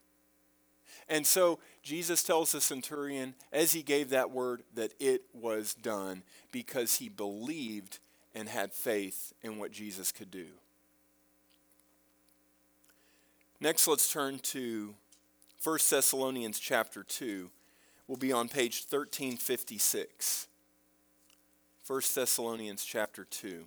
And 1.08 1.28
so 1.28 1.60
Jesus 1.84 2.24
tells 2.24 2.52
the 2.52 2.60
centurion, 2.60 3.36
as 3.54 3.72
he 3.72 3.84
gave 3.84 4.10
that 4.10 4.32
word, 4.32 4.64
that 4.74 4.94
it 5.00 5.22
was 5.32 5.76
done 5.76 6.24
because 6.52 6.96
he 6.96 7.08
believed 7.08 8.00
and 8.34 8.50
had 8.50 8.74
faith 8.74 9.32
in 9.44 9.60
what 9.60 9.72
Jesus 9.72 10.12
could 10.12 10.32
do. 10.32 10.48
Next, 13.60 13.88
let's 13.88 14.12
turn 14.12 14.40
to 14.40 14.96
1 15.64 15.80
Thessalonians 15.88 16.58
chapter 16.58 17.04
2. 17.04 17.52
We'll 18.08 18.18
be 18.18 18.34
on 18.34 18.50
page 18.50 18.86
1356. 18.90 20.48
1 21.86 22.02
Thessalonians 22.16 22.84
chapter 22.84 23.24
2. 23.24 23.66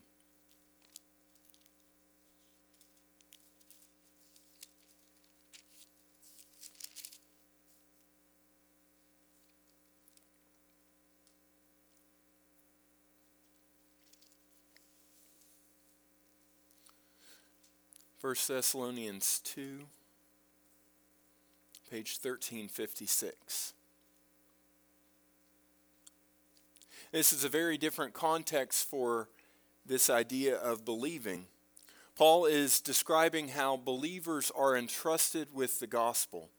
1 18.20 18.34
Thessalonians 18.48 19.40
2, 19.44 19.78
page 21.90 22.18
1356. 22.20 23.72
This 27.12 27.32
is 27.32 27.44
a 27.44 27.48
very 27.48 27.78
different 27.78 28.12
context 28.12 28.86
for 28.90 29.30
this 29.86 30.10
idea 30.10 30.54
of 30.54 30.84
believing. 30.84 31.46
Paul 32.14 32.44
is 32.44 32.82
describing 32.82 33.48
how 33.48 33.78
believers 33.78 34.52
are 34.54 34.76
entrusted 34.76 35.48
with 35.54 35.80
the 35.80 35.86
gospel. 35.86 36.50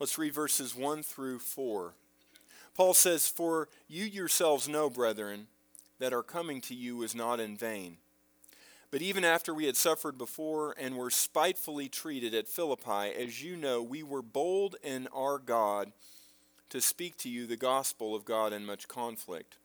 Let's 0.00 0.16
read 0.16 0.32
verses 0.32 0.74
1 0.74 1.02
through 1.02 1.40
4. 1.40 1.92
Paul 2.74 2.94
says, 2.94 3.28
For 3.28 3.68
you 3.86 4.04
yourselves 4.06 4.66
know, 4.66 4.88
brethren, 4.88 5.48
that 5.98 6.14
our 6.14 6.22
coming 6.22 6.62
to 6.62 6.74
you 6.74 7.02
is 7.02 7.14
not 7.14 7.38
in 7.38 7.54
vain. 7.54 7.98
But 8.94 9.02
even 9.02 9.24
after 9.24 9.52
we 9.52 9.66
had 9.66 9.76
suffered 9.76 10.16
before 10.16 10.72
and 10.78 10.96
were 10.96 11.10
spitefully 11.10 11.88
treated 11.88 12.32
at 12.32 12.46
Philippi, 12.46 13.12
as 13.18 13.42
you 13.42 13.56
know, 13.56 13.82
we 13.82 14.04
were 14.04 14.22
bold 14.22 14.76
in 14.84 15.08
our 15.12 15.40
God 15.40 15.90
to 16.68 16.80
speak 16.80 17.16
to 17.16 17.28
you 17.28 17.48
the 17.48 17.56
gospel 17.56 18.14
of 18.14 18.24
God 18.24 18.52
in 18.52 18.64
much 18.64 18.86
conflict. 18.86 19.56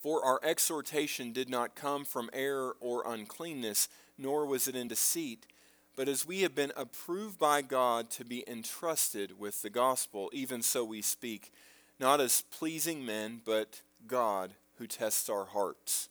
For 0.00 0.24
our 0.24 0.40
exhortation 0.42 1.32
did 1.32 1.48
not 1.48 1.76
come 1.76 2.04
from 2.04 2.28
error 2.32 2.74
or 2.80 3.04
uncleanness, 3.06 3.88
nor 4.18 4.46
was 4.46 4.66
it 4.66 4.74
in 4.74 4.88
deceit, 4.88 5.46
but 5.94 6.08
as 6.08 6.26
we 6.26 6.40
have 6.40 6.56
been 6.56 6.72
approved 6.76 7.38
by 7.38 7.62
God 7.62 8.10
to 8.10 8.24
be 8.24 8.42
entrusted 8.48 9.38
with 9.38 9.62
the 9.62 9.70
gospel, 9.70 10.28
even 10.32 10.60
so 10.62 10.82
we 10.84 11.02
speak, 11.02 11.52
not 12.00 12.20
as 12.20 12.42
pleasing 12.50 13.06
men, 13.06 13.42
but 13.44 13.82
God 14.08 14.54
who 14.78 14.88
tests 14.88 15.28
our 15.28 15.44
hearts. 15.44 16.08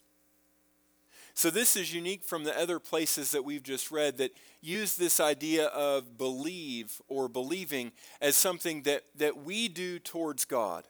So, 1.42 1.50
this 1.50 1.76
is 1.76 1.92
unique 1.92 2.24
from 2.24 2.44
the 2.44 2.56
other 2.56 2.78
places 2.78 3.32
that 3.32 3.44
we've 3.44 3.64
just 3.64 3.90
read 3.90 4.20
that 4.20 4.38
use 4.62 4.94
this 4.94 5.20
idea 5.20 5.66
of 5.70 6.16
believe 6.16 7.02
or 7.08 7.28
believing 7.28 7.94
as 8.22 8.38
something 8.38 8.84
that, 8.84 9.06
that 9.16 9.44
we 9.44 9.68
do 9.68 9.98
towards 9.98 10.46
God. 10.46 10.84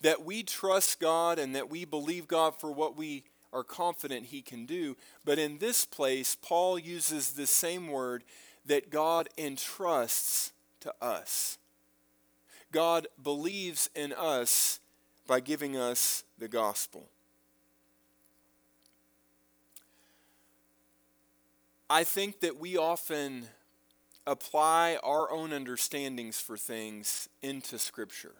That 0.00 0.24
we 0.24 0.42
trust 0.42 0.98
God 0.98 1.38
and 1.38 1.54
that 1.54 1.70
we 1.70 1.84
believe 1.84 2.26
God 2.26 2.58
for 2.58 2.72
what 2.72 2.96
we 2.96 3.26
are 3.52 3.62
confident 3.62 4.26
He 4.26 4.42
can 4.42 4.66
do. 4.66 4.96
But 5.24 5.38
in 5.38 5.58
this 5.58 5.86
place, 5.86 6.34
Paul 6.34 6.80
uses 6.80 7.34
the 7.34 7.46
same 7.46 7.86
word 7.86 8.24
that 8.64 8.90
God 8.90 9.28
entrusts 9.38 10.52
to 10.80 10.92
us. 11.00 11.58
God 12.72 13.06
believes 13.22 13.88
in 13.94 14.12
us 14.12 14.80
by 15.28 15.38
giving 15.38 15.76
us 15.76 16.24
the 16.36 16.48
gospel. 16.48 17.08
I 21.88 22.02
think 22.02 22.40
that 22.40 22.58
we 22.58 22.76
often 22.76 23.46
apply 24.26 24.98
our 25.04 25.30
own 25.30 25.52
understandings 25.52 26.40
for 26.40 26.56
things 26.56 27.28
into 27.42 27.78
Scripture, 27.78 28.34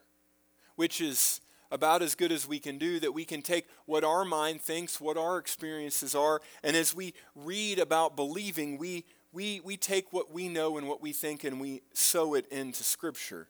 which 0.75 1.01
is 1.01 1.41
about 1.71 2.03
as 2.03 2.17
good 2.17 2.33
as 2.33 2.49
we 2.49 2.59
can 2.59 2.77
do, 2.77 2.99
that 2.99 3.13
we 3.13 3.25
can 3.25 3.43
take 3.43 3.69
what 3.87 4.03
our 4.03 4.25
mind 4.25 4.61
thinks, 4.61 5.01
what 5.01 5.17
our 5.17 5.39
experiences 5.39 6.15
are, 6.15 6.41
and 6.65 6.77
as 6.77 6.95
we 6.95 7.15
read 7.37 7.79
about 7.79 8.17
believing, 8.17 8.79
we, 8.79 9.05
we, 9.33 9.61
we 9.65 9.77
take 9.77 10.13
what 10.13 10.33
we 10.33 10.49
know 10.49 10.77
and 10.77 10.89
what 10.89 11.01
we 11.01 11.13
think 11.13 11.45
and 11.45 11.61
we 11.61 11.83
sew 11.93 12.35
it 12.35 12.47
into 12.51 12.83
Scripture. 12.83 13.47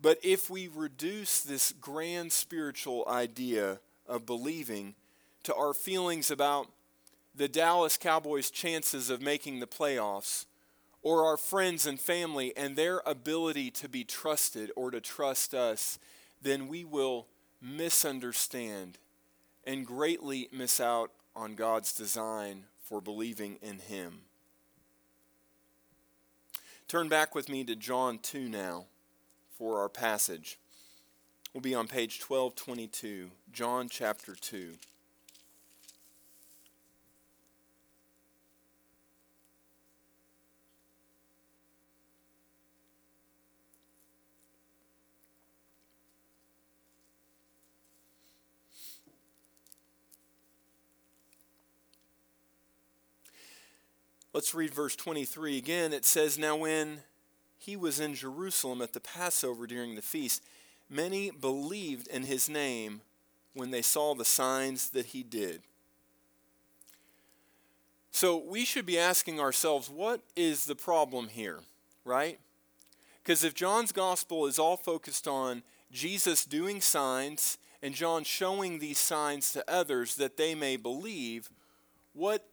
But 0.00 0.18
if 0.22 0.48
we 0.48 0.68
reduce 0.68 1.40
this 1.40 1.72
grand 1.72 2.32
spiritual 2.32 3.04
idea 3.08 3.80
of 4.06 4.24
believing 4.24 4.94
to 5.44 5.54
our 5.54 5.74
feelings 5.74 6.30
about 6.30 6.68
the 7.34 7.48
Dallas 7.48 7.96
Cowboys' 7.96 8.50
chances 8.50 9.10
of 9.10 9.20
making 9.20 9.60
the 9.60 9.66
playoffs, 9.66 10.46
or 11.02 11.24
our 11.24 11.36
friends 11.36 11.86
and 11.86 12.00
family 12.00 12.56
and 12.56 12.76
their 12.76 13.02
ability 13.04 13.70
to 13.70 13.88
be 13.88 14.04
trusted 14.04 14.72
or 14.74 14.90
to 14.90 15.00
trust 15.00 15.52
us, 15.52 15.98
then 16.40 16.66
we 16.66 16.84
will 16.84 17.26
misunderstand 17.60 18.98
and 19.66 19.86
greatly 19.86 20.48
miss 20.50 20.80
out 20.80 21.10
on 21.36 21.54
God's 21.54 21.92
design 21.92 22.64
for 22.82 23.00
believing 23.00 23.58
in 23.62 23.78
Him. 23.78 24.20
Turn 26.88 27.08
back 27.08 27.34
with 27.34 27.48
me 27.48 27.64
to 27.64 27.74
John 27.74 28.18
2 28.18 28.48
now 28.48 28.86
for 29.58 29.80
our 29.80 29.88
passage. 29.88 30.58
We'll 31.52 31.60
be 31.60 31.74
on 31.74 31.86
page 31.86 32.20
1222, 32.20 33.30
John 33.52 33.88
chapter 33.88 34.34
2. 34.34 34.72
Let's 54.34 54.52
read 54.52 54.74
verse 54.74 54.96
23 54.96 55.56
again. 55.56 55.92
It 55.92 56.04
says, 56.04 56.36
Now 56.36 56.56
when 56.56 57.02
he 57.56 57.76
was 57.76 58.00
in 58.00 58.16
Jerusalem 58.16 58.82
at 58.82 58.92
the 58.92 58.98
Passover 58.98 59.64
during 59.64 59.94
the 59.94 60.02
feast, 60.02 60.42
many 60.90 61.30
believed 61.30 62.08
in 62.08 62.24
his 62.24 62.48
name 62.48 63.02
when 63.52 63.70
they 63.70 63.80
saw 63.80 64.12
the 64.12 64.24
signs 64.24 64.88
that 64.90 65.06
he 65.06 65.22
did. 65.22 65.62
So 68.10 68.36
we 68.36 68.64
should 68.64 68.84
be 68.84 68.98
asking 68.98 69.38
ourselves, 69.38 69.88
what 69.88 70.20
is 70.34 70.64
the 70.64 70.74
problem 70.74 71.28
here, 71.28 71.60
right? 72.04 72.40
Because 73.22 73.44
if 73.44 73.54
John's 73.54 73.92
gospel 73.92 74.46
is 74.46 74.58
all 74.58 74.76
focused 74.76 75.28
on 75.28 75.62
Jesus 75.92 76.44
doing 76.44 76.80
signs 76.80 77.56
and 77.80 77.94
John 77.94 78.24
showing 78.24 78.80
these 78.80 78.98
signs 78.98 79.52
to 79.52 79.64
others 79.70 80.16
that 80.16 80.36
they 80.36 80.56
may 80.56 80.76
believe, 80.76 81.50
what 82.14 82.48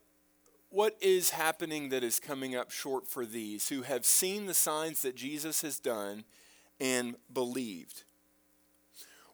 what 0.72 0.96
is 1.00 1.30
happening 1.30 1.90
that 1.90 2.02
is 2.02 2.18
coming 2.18 2.56
up 2.56 2.70
short 2.70 3.06
for 3.06 3.26
these 3.26 3.68
who 3.68 3.82
have 3.82 4.06
seen 4.06 4.46
the 4.46 4.54
signs 4.54 5.02
that 5.02 5.14
Jesus 5.14 5.60
has 5.62 5.78
done 5.78 6.24
and 6.80 7.16
believed? 7.32 8.04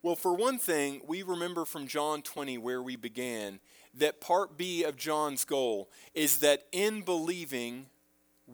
Well, 0.03 0.17
for 0.17 0.35
one 0.35 0.59
thing, 0.59 1.01
we 1.07 1.23
remember 1.23 1.65
from 1.65 1.87
John 1.87 2.23
20 2.23 2.59
where 2.59 2.83
we 2.83 2.97
began 2.97 3.61
that 3.95 4.21
part 4.21 4.57
B 4.57 4.83
of 4.83 4.97
John's 4.97 5.45
goal 5.45 5.89
is 6.15 6.39
that 6.39 6.65
in 6.73 7.03
believing, 7.03 7.87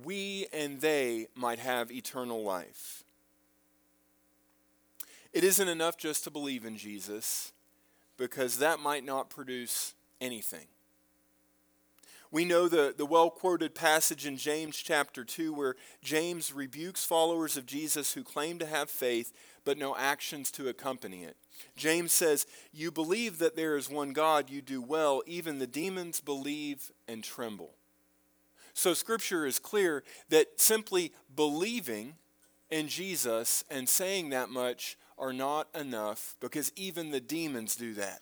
we 0.05 0.47
and 0.53 0.81
they 0.81 1.29
might 1.35 1.59
have 1.59 1.91
eternal 1.91 2.43
life. 2.43 3.03
It 5.33 5.43
isn't 5.43 5.69
enough 5.69 5.97
just 5.97 6.25
to 6.25 6.31
believe 6.31 6.64
in 6.64 6.76
Jesus 6.76 7.53
because 8.17 8.59
that 8.59 8.79
might 8.79 9.05
not 9.05 9.31
produce 9.31 9.95
anything. 10.21 10.67
We 12.31 12.45
know 12.45 12.69
the, 12.69 12.95
the 12.97 13.07
well 13.07 13.31
quoted 13.31 13.75
passage 13.75 14.26
in 14.26 14.37
James 14.37 14.76
chapter 14.76 15.25
2 15.25 15.52
where 15.52 15.76
James 16.02 16.52
rebukes 16.52 17.04
followers 17.04 17.57
of 17.57 17.66
Jesus 17.66 18.14
who 18.14 18.25
claim 18.25 18.59
to 18.59 18.66
have 18.66 18.90
faith 18.90 19.33
but 19.64 19.78
no 19.78 19.97
actions 19.97 20.50
to 20.52 20.69
accompany 20.69 21.25
it. 21.25 21.37
James 21.76 22.12
says, 22.12 22.47
You 22.73 22.90
believe 22.90 23.38
that 23.38 23.57
there 23.57 23.76
is 23.76 23.88
one 23.88 24.12
God, 24.12 24.50
you 24.50 24.61
do 24.61 24.83
well. 24.83 25.23
Even 25.26 25.59
the 25.59 25.66
demons 25.66 26.21
believe 26.21 26.91
and 27.08 27.25
tremble. 27.25 27.75
So, 28.75 28.93
Scripture 28.93 29.47
is 29.47 29.58
clear 29.58 30.02
that 30.30 30.60
simply 30.60 31.13
believing 31.34 32.15
in 32.71 32.89
Jesus 32.89 33.65
and 33.71 33.89
saying 33.89 34.30
that 34.30 34.50
much 34.50 34.99
are 35.17 35.32
not 35.32 35.69
enough 35.78 36.34
because 36.41 36.73
even 36.75 37.10
the 37.10 37.21
demons 37.21 37.76
do 37.76 37.95
that. 37.95 38.21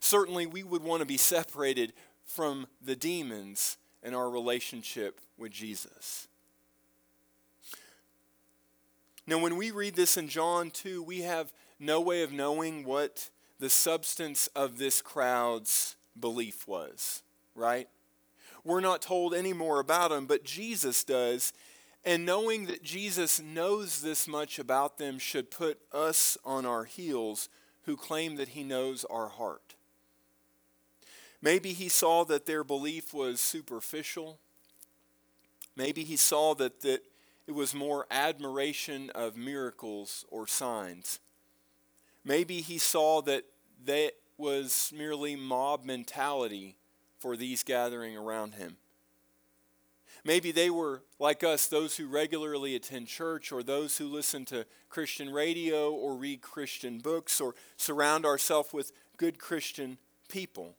Certainly, 0.00 0.46
we 0.46 0.62
would 0.62 0.82
want 0.82 1.00
to 1.00 1.06
be 1.06 1.18
separated 1.18 1.92
from 2.24 2.66
the 2.80 2.96
demons 2.96 3.76
in 4.02 4.14
our 4.14 4.30
relationship 4.30 5.20
with 5.36 5.52
Jesus. 5.52 6.28
Now, 9.26 9.38
when 9.38 9.56
we 9.56 9.70
read 9.70 9.94
this 9.94 10.16
in 10.16 10.28
John 10.28 10.70
2, 10.70 11.02
we 11.02 11.20
have 11.20 11.52
no 11.78 12.00
way 12.00 12.22
of 12.22 12.32
knowing 12.32 12.84
what 12.84 13.30
the 13.60 13.70
substance 13.70 14.48
of 14.48 14.78
this 14.78 15.00
crowd's 15.00 15.96
belief 16.18 16.66
was, 16.66 17.22
right? 17.54 17.88
We're 18.64 18.80
not 18.80 19.02
told 19.02 19.34
any 19.34 19.52
more 19.52 19.78
about 19.78 20.10
them, 20.10 20.26
but 20.26 20.44
Jesus 20.44 21.04
does. 21.04 21.52
And 22.04 22.26
knowing 22.26 22.66
that 22.66 22.82
Jesus 22.82 23.40
knows 23.40 24.02
this 24.02 24.26
much 24.26 24.58
about 24.58 24.98
them 24.98 25.18
should 25.18 25.50
put 25.50 25.78
us 25.92 26.36
on 26.44 26.66
our 26.66 26.84
heels 26.84 27.48
who 27.84 27.96
claim 27.96 28.36
that 28.36 28.48
he 28.48 28.64
knows 28.64 29.04
our 29.04 29.28
heart. 29.28 29.74
Maybe 31.42 31.72
he 31.72 31.88
saw 31.88 32.24
that 32.26 32.46
their 32.46 32.62
belief 32.62 33.12
was 33.12 33.40
superficial. 33.40 34.38
Maybe 35.74 36.04
he 36.04 36.16
saw 36.16 36.54
that, 36.54 36.80
that 36.82 37.02
it 37.48 37.52
was 37.52 37.74
more 37.74 38.06
admiration 38.10 39.10
of 39.10 39.36
miracles 39.36 40.24
or 40.30 40.46
signs. 40.46 41.18
Maybe 42.24 42.60
he 42.60 42.78
saw 42.78 43.20
that 43.22 43.44
that 43.84 44.12
was 44.38 44.92
merely 44.96 45.34
mob 45.34 45.84
mentality 45.84 46.76
for 47.18 47.36
these 47.36 47.64
gathering 47.64 48.16
around 48.16 48.54
him. 48.54 48.76
Maybe 50.24 50.52
they 50.52 50.70
were 50.70 51.02
like 51.18 51.42
us, 51.42 51.66
those 51.66 51.96
who 51.96 52.06
regularly 52.06 52.76
attend 52.76 53.08
church, 53.08 53.50
or 53.50 53.64
those 53.64 53.98
who 53.98 54.06
listen 54.06 54.44
to 54.46 54.66
Christian 54.88 55.30
radio 55.30 55.90
or 55.90 56.14
read 56.14 56.42
Christian 56.42 56.98
books, 56.98 57.40
or 57.40 57.56
surround 57.76 58.24
ourselves 58.24 58.72
with 58.72 58.92
good 59.16 59.40
Christian 59.40 59.98
people. 60.28 60.76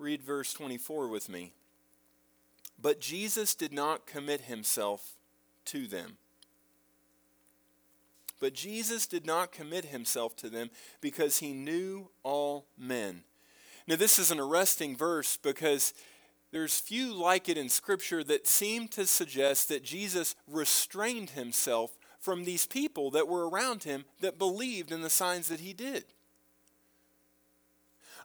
Read 0.00 0.22
verse 0.22 0.54
24 0.54 1.08
with 1.08 1.28
me. 1.28 1.52
But 2.80 3.00
Jesus 3.00 3.54
did 3.54 3.72
not 3.72 4.06
commit 4.06 4.42
himself 4.42 5.16
to 5.66 5.86
them. 5.86 6.16
But 8.40 8.54
Jesus 8.54 9.06
did 9.06 9.26
not 9.26 9.52
commit 9.52 9.84
himself 9.84 10.34
to 10.36 10.48
them 10.48 10.70
because 11.02 11.38
he 11.38 11.52
knew 11.52 12.08
all 12.22 12.64
men. 12.78 13.24
Now, 13.86 13.96
this 13.96 14.18
is 14.18 14.30
an 14.30 14.40
arresting 14.40 14.96
verse 14.96 15.36
because 15.36 15.92
there's 16.50 16.80
few 16.80 17.12
like 17.12 17.50
it 17.50 17.58
in 17.58 17.68
Scripture 17.68 18.24
that 18.24 18.46
seem 18.46 18.88
to 18.88 19.06
suggest 19.06 19.68
that 19.68 19.84
Jesus 19.84 20.34
restrained 20.48 21.30
himself 21.30 21.98
from 22.18 22.44
these 22.44 22.64
people 22.66 23.10
that 23.10 23.28
were 23.28 23.48
around 23.48 23.84
him 23.84 24.06
that 24.20 24.38
believed 24.38 24.90
in 24.90 25.02
the 25.02 25.10
signs 25.10 25.48
that 25.48 25.60
he 25.60 25.74
did. 25.74 26.06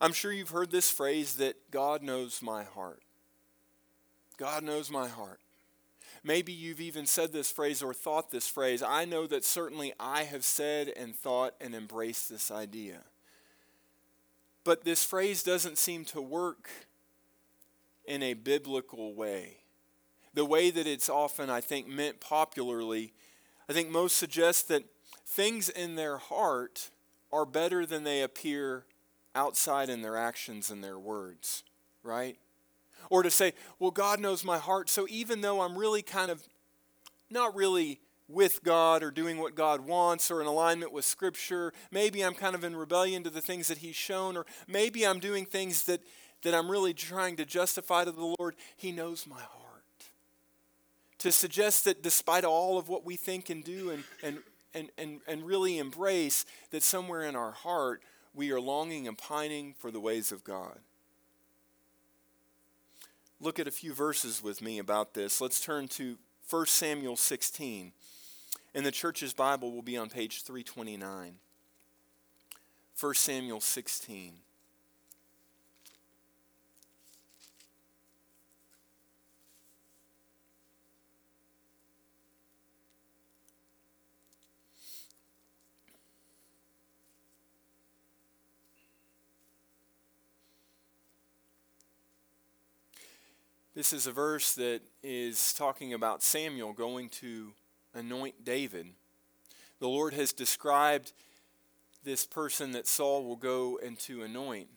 I'm 0.01 0.13
sure 0.13 0.31
you've 0.31 0.49
heard 0.49 0.71
this 0.71 0.91
phrase 0.91 1.35
that 1.35 1.71
God 1.71 2.03
knows 2.03 2.41
my 2.41 2.63
heart. 2.63 3.01
God 4.37 4.63
knows 4.63 4.91
my 4.91 5.07
heart. 5.07 5.39
Maybe 6.23 6.51
you've 6.51 6.81
even 6.81 7.05
said 7.05 7.31
this 7.31 7.51
phrase 7.51 7.83
or 7.83 7.93
thought 7.93 8.31
this 8.31 8.47
phrase. 8.47 8.81
I 8.81 9.05
know 9.05 9.27
that 9.27 9.45
certainly 9.45 9.93
I 9.99 10.23
have 10.23 10.43
said 10.43 10.91
and 10.97 11.15
thought 11.15 11.53
and 11.61 11.75
embraced 11.75 12.29
this 12.29 12.49
idea. 12.49 13.03
But 14.63 14.83
this 14.83 15.03
phrase 15.03 15.43
doesn't 15.43 15.77
seem 15.77 16.03
to 16.05 16.21
work 16.21 16.69
in 18.05 18.23
a 18.23 18.33
biblical 18.33 19.13
way. 19.13 19.57
The 20.33 20.45
way 20.45 20.71
that 20.71 20.87
it's 20.87 21.09
often, 21.09 21.49
I 21.49 21.61
think, 21.61 21.87
meant 21.87 22.19
popularly, 22.19 23.13
I 23.69 23.73
think 23.73 23.89
most 23.89 24.17
suggest 24.17 24.67
that 24.67 24.83
things 25.25 25.69
in 25.69 25.95
their 25.95 26.17
heart 26.17 26.89
are 27.31 27.45
better 27.45 27.85
than 27.85 28.03
they 28.03 28.21
appear 28.21 28.85
outside 29.35 29.89
in 29.89 30.01
their 30.01 30.17
actions 30.17 30.71
and 30.71 30.83
their 30.83 30.97
words, 30.97 31.63
right? 32.03 32.37
Or 33.09 33.21
to 33.21 33.29
say, 33.29 33.53
well, 33.77 33.91
God 33.91 34.19
knows 34.19 34.43
my 34.43 34.57
heart, 34.57 34.89
so 34.89 35.05
even 35.09 35.41
though 35.41 35.61
I'm 35.61 35.77
really 35.77 36.01
kind 36.01 36.31
of 36.31 36.41
not 37.29 37.55
really 37.55 37.99
with 38.27 38.63
God 38.63 39.03
or 39.03 39.11
doing 39.11 39.37
what 39.37 39.55
God 39.55 39.81
wants 39.81 40.31
or 40.31 40.41
in 40.41 40.47
alignment 40.47 40.91
with 40.91 41.05
Scripture, 41.05 41.73
maybe 41.91 42.23
I'm 42.23 42.33
kind 42.33 42.55
of 42.55 42.63
in 42.63 42.75
rebellion 42.75 43.23
to 43.23 43.29
the 43.29 43.41
things 43.41 43.67
that 43.67 43.79
He's 43.79 43.95
shown, 43.95 44.35
or 44.35 44.45
maybe 44.67 45.05
I'm 45.05 45.19
doing 45.19 45.45
things 45.45 45.83
that, 45.83 46.01
that 46.41 46.55
I'm 46.55 46.69
really 46.69 46.93
trying 46.93 47.35
to 47.37 47.45
justify 47.45 48.03
to 48.03 48.11
the 48.11 48.35
Lord, 48.39 48.55
He 48.75 48.91
knows 48.91 49.27
my 49.27 49.35
heart. 49.35 49.83
To 51.19 51.31
suggest 51.31 51.85
that 51.85 52.01
despite 52.01 52.43
all 52.43 52.77
of 52.77 52.89
what 52.89 53.05
we 53.05 53.15
think 53.15 53.49
and 53.49 53.63
do 53.63 53.91
and, 53.91 54.03
and, 54.23 54.37
and, 54.73 54.89
and, 54.97 55.19
and 55.27 55.43
really 55.43 55.77
embrace, 55.77 56.45
that 56.71 56.83
somewhere 56.83 57.23
in 57.23 57.35
our 57.35 57.51
heart, 57.51 58.01
we 58.35 58.51
are 58.51 58.59
longing 58.59 59.07
and 59.07 59.17
pining 59.17 59.73
for 59.77 59.91
the 59.91 59.99
ways 59.99 60.31
of 60.31 60.43
God. 60.43 60.79
Look 63.39 63.59
at 63.59 63.67
a 63.67 63.71
few 63.71 63.93
verses 63.93 64.43
with 64.43 64.61
me 64.61 64.79
about 64.79 65.13
this. 65.13 65.41
Let's 65.41 65.59
turn 65.59 65.87
to 65.89 66.17
1 66.49 66.65
Samuel 66.67 67.15
16. 67.15 67.91
And 68.73 68.85
the 68.85 68.91
church's 68.91 69.33
Bible 69.33 69.71
will 69.71 69.81
be 69.81 69.97
on 69.97 70.09
page 70.09 70.43
329. 70.43 71.35
1 72.99 73.13
Samuel 73.13 73.61
16. 73.61 74.33
This 93.75 93.91
is 93.91 94.07
a 94.07 94.13
verse 94.13 94.55
that 94.55 94.79
is 95.03 95.53
talking 95.53 95.93
about 95.93 96.23
Samuel 96.23 96.71
going 96.71 97.09
to 97.09 97.51
anoint 97.93 98.45
David. 98.45 98.87
The 99.79 99.89
Lord 99.89 100.13
has 100.13 100.31
described 100.31 101.11
this 102.01 102.25
person 102.25 102.71
that 102.71 102.87
Saul 102.87 103.25
will 103.25 103.35
go 103.35 103.77
and 103.83 103.99
to 103.99 104.23
anoint. 104.23 104.69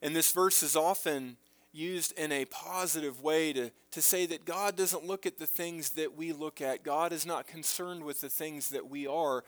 And 0.00 0.14
this 0.14 0.30
verse 0.30 0.62
is 0.62 0.76
often 0.76 1.36
used 1.72 2.16
in 2.16 2.30
a 2.30 2.44
positive 2.44 3.20
way 3.20 3.52
to, 3.54 3.72
to 3.90 4.00
say 4.00 4.24
that 4.26 4.44
God 4.44 4.76
doesn't 4.76 5.04
look 5.04 5.26
at 5.26 5.40
the 5.40 5.46
things 5.46 5.90
that 5.90 6.16
we 6.16 6.32
look 6.32 6.60
at. 6.60 6.84
God 6.84 7.12
is 7.12 7.26
not 7.26 7.48
concerned 7.48 8.04
with 8.04 8.20
the 8.20 8.28
things 8.28 8.70
that 8.70 8.88
we 8.88 9.04
are, 9.04 9.42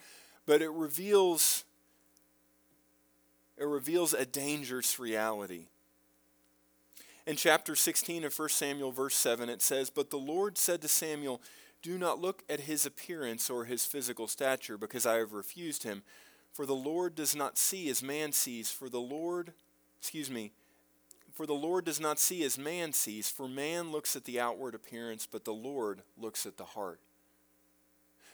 but 0.46 0.62
it 0.62 0.70
reveals 0.70 1.64
it 3.56 3.66
reveals 3.66 4.14
a 4.14 4.26
dangerous 4.26 4.98
reality. 4.98 5.66
In 7.26 7.36
chapter 7.36 7.76
16 7.76 8.24
of 8.24 8.38
1 8.38 8.48
Samuel, 8.48 8.92
verse 8.92 9.14
7, 9.14 9.48
it 9.48 9.60
says, 9.60 9.90
But 9.90 10.10
the 10.10 10.16
Lord 10.16 10.56
said 10.56 10.80
to 10.82 10.88
Samuel, 10.88 11.42
Do 11.82 11.98
not 11.98 12.20
look 12.20 12.42
at 12.48 12.60
his 12.60 12.86
appearance 12.86 13.50
or 13.50 13.66
his 13.66 13.84
physical 13.84 14.26
stature, 14.26 14.78
because 14.78 15.04
I 15.04 15.16
have 15.16 15.32
refused 15.32 15.82
him. 15.82 16.02
For 16.52 16.64
the 16.66 16.74
Lord 16.74 17.14
does 17.14 17.36
not 17.36 17.58
see 17.58 17.88
as 17.90 18.02
man 18.02 18.32
sees, 18.32 18.70
for 18.70 18.88
the 18.88 19.00
Lord, 19.00 19.52
excuse 20.00 20.30
me, 20.30 20.52
for 21.34 21.46
the 21.46 21.52
Lord 21.52 21.84
does 21.84 22.00
not 22.00 22.18
see 22.18 22.42
as 22.42 22.58
man 22.58 22.92
sees, 22.92 23.30
for 23.30 23.48
man 23.48 23.92
looks 23.92 24.16
at 24.16 24.24
the 24.24 24.40
outward 24.40 24.74
appearance, 24.74 25.28
but 25.30 25.44
the 25.44 25.54
Lord 25.54 26.02
looks 26.18 26.46
at 26.46 26.56
the 26.56 26.64
heart. 26.64 27.00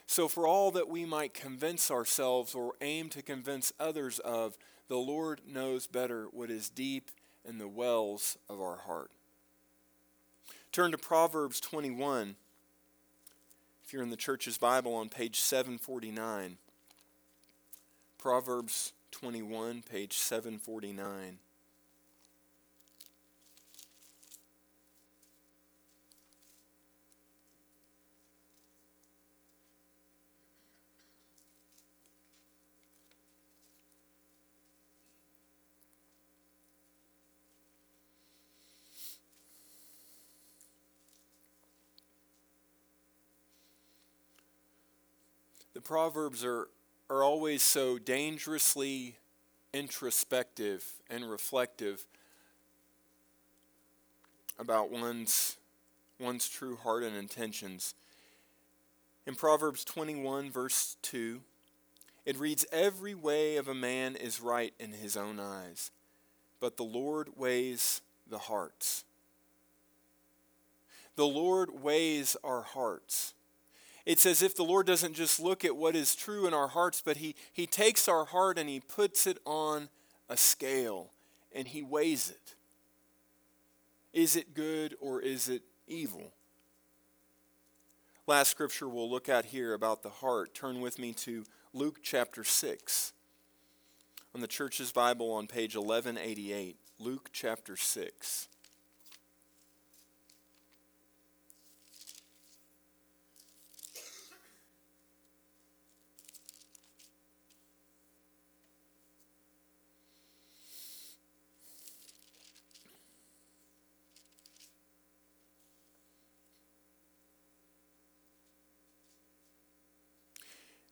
So, 0.07 0.27
for 0.27 0.47
all 0.47 0.71
that 0.71 0.87
we 0.87 1.05
might 1.05 1.33
convince 1.33 1.91
ourselves 1.91 2.55
or 2.55 2.73
aim 2.79 3.09
to 3.09 3.21
convince 3.21 3.73
others 3.79 4.19
of, 4.19 4.57
the 4.87 4.97
Lord 4.97 5.41
knows 5.45 5.85
better 5.85 6.27
what 6.31 6.49
is 6.49 6.69
deep 6.69 7.11
in 7.47 7.57
the 7.57 7.67
wells 7.67 8.37
of 8.49 8.61
our 8.61 8.77
heart. 8.77 9.09
Turn 10.71 10.91
to 10.91 10.97
Proverbs 10.97 11.59
21. 11.59 12.35
If 13.85 13.93
you're 13.93 14.03
in 14.03 14.09
the 14.09 14.17
church's 14.17 14.57
Bible 14.57 14.93
on 14.93 15.07
page 15.07 15.39
749. 15.39 16.57
Proverbs 18.17 18.91
21, 19.11 19.83
page 19.89 20.17
749. 20.17 21.39
The 45.77 45.81
Proverbs 45.81 46.43
are, 46.43 46.69
are 47.07 47.23
always 47.23 47.61
so 47.61 47.99
dangerously 47.99 49.17
introspective 49.71 50.83
and 51.07 51.29
reflective 51.29 52.07
about 54.57 54.89
one's, 54.89 55.57
one's 56.19 56.49
true 56.49 56.77
heart 56.77 57.03
and 57.03 57.15
intentions. 57.15 57.93
In 59.27 59.35
Proverbs 59.35 59.85
21, 59.85 60.49
verse 60.49 60.97
2, 61.03 61.41
it 62.25 62.39
reads, 62.39 62.65
Every 62.71 63.13
way 63.13 63.57
of 63.57 63.67
a 63.67 63.75
man 63.75 64.15
is 64.15 64.41
right 64.41 64.73
in 64.79 64.93
his 64.93 65.15
own 65.15 65.39
eyes, 65.39 65.91
but 66.59 66.77
the 66.77 66.83
Lord 66.83 67.37
weighs 67.37 68.01
the 68.27 68.39
hearts. 68.39 69.05
The 71.15 71.27
Lord 71.27 71.83
weighs 71.83 72.35
our 72.43 72.63
hearts 72.63 73.35
it's 74.07 74.25
as 74.25 74.41
if 74.41 74.55
the 74.55 74.63
Lord 74.63 74.87
doesn't 74.87 75.15
just 75.15 75.37
look 75.37 75.65
at 75.65 75.75
what 75.75 75.93
is 75.93 76.15
true 76.15 76.47
in 76.47 76.53
our 76.53 76.69
hearts, 76.69 77.01
but 77.03 77.17
He, 77.17 77.35
he 77.51 77.67
takes 77.67 78.07
our 78.07 78.23
heart 78.23 78.57
and 78.57 78.69
He 78.69 78.79
puts 78.79 79.27
it 79.27 79.37
on 79.45 79.89
a 80.29 80.37
scale 80.37 81.11
and 81.53 81.67
He 81.67 81.83
weighs 81.83 82.29
it. 82.29 82.55
Is 84.13 84.37
it 84.37 84.53
good 84.53 84.95
or 85.01 85.21
is 85.21 85.49
it 85.49 85.61
evil? 85.89 86.31
Last 88.27 88.49
scripture 88.49 88.87
we'll 88.87 89.11
look 89.11 89.27
at 89.27 89.47
here 89.47 89.73
about 89.73 90.03
the 90.03 90.09
heart. 90.09 90.55
Turn 90.55 90.79
with 90.79 90.97
me 90.97 91.11
to 91.15 91.43
Luke 91.73 91.99
chapter 92.01 92.45
6. 92.45 93.11
On 94.33 94.39
the 94.39 94.47
church's 94.47 94.93
Bible 94.93 95.33
on 95.33 95.47
page 95.47 95.75
1188. 95.75 96.77
Luke 96.97 97.29
chapter 97.33 97.75
6. 97.75 98.47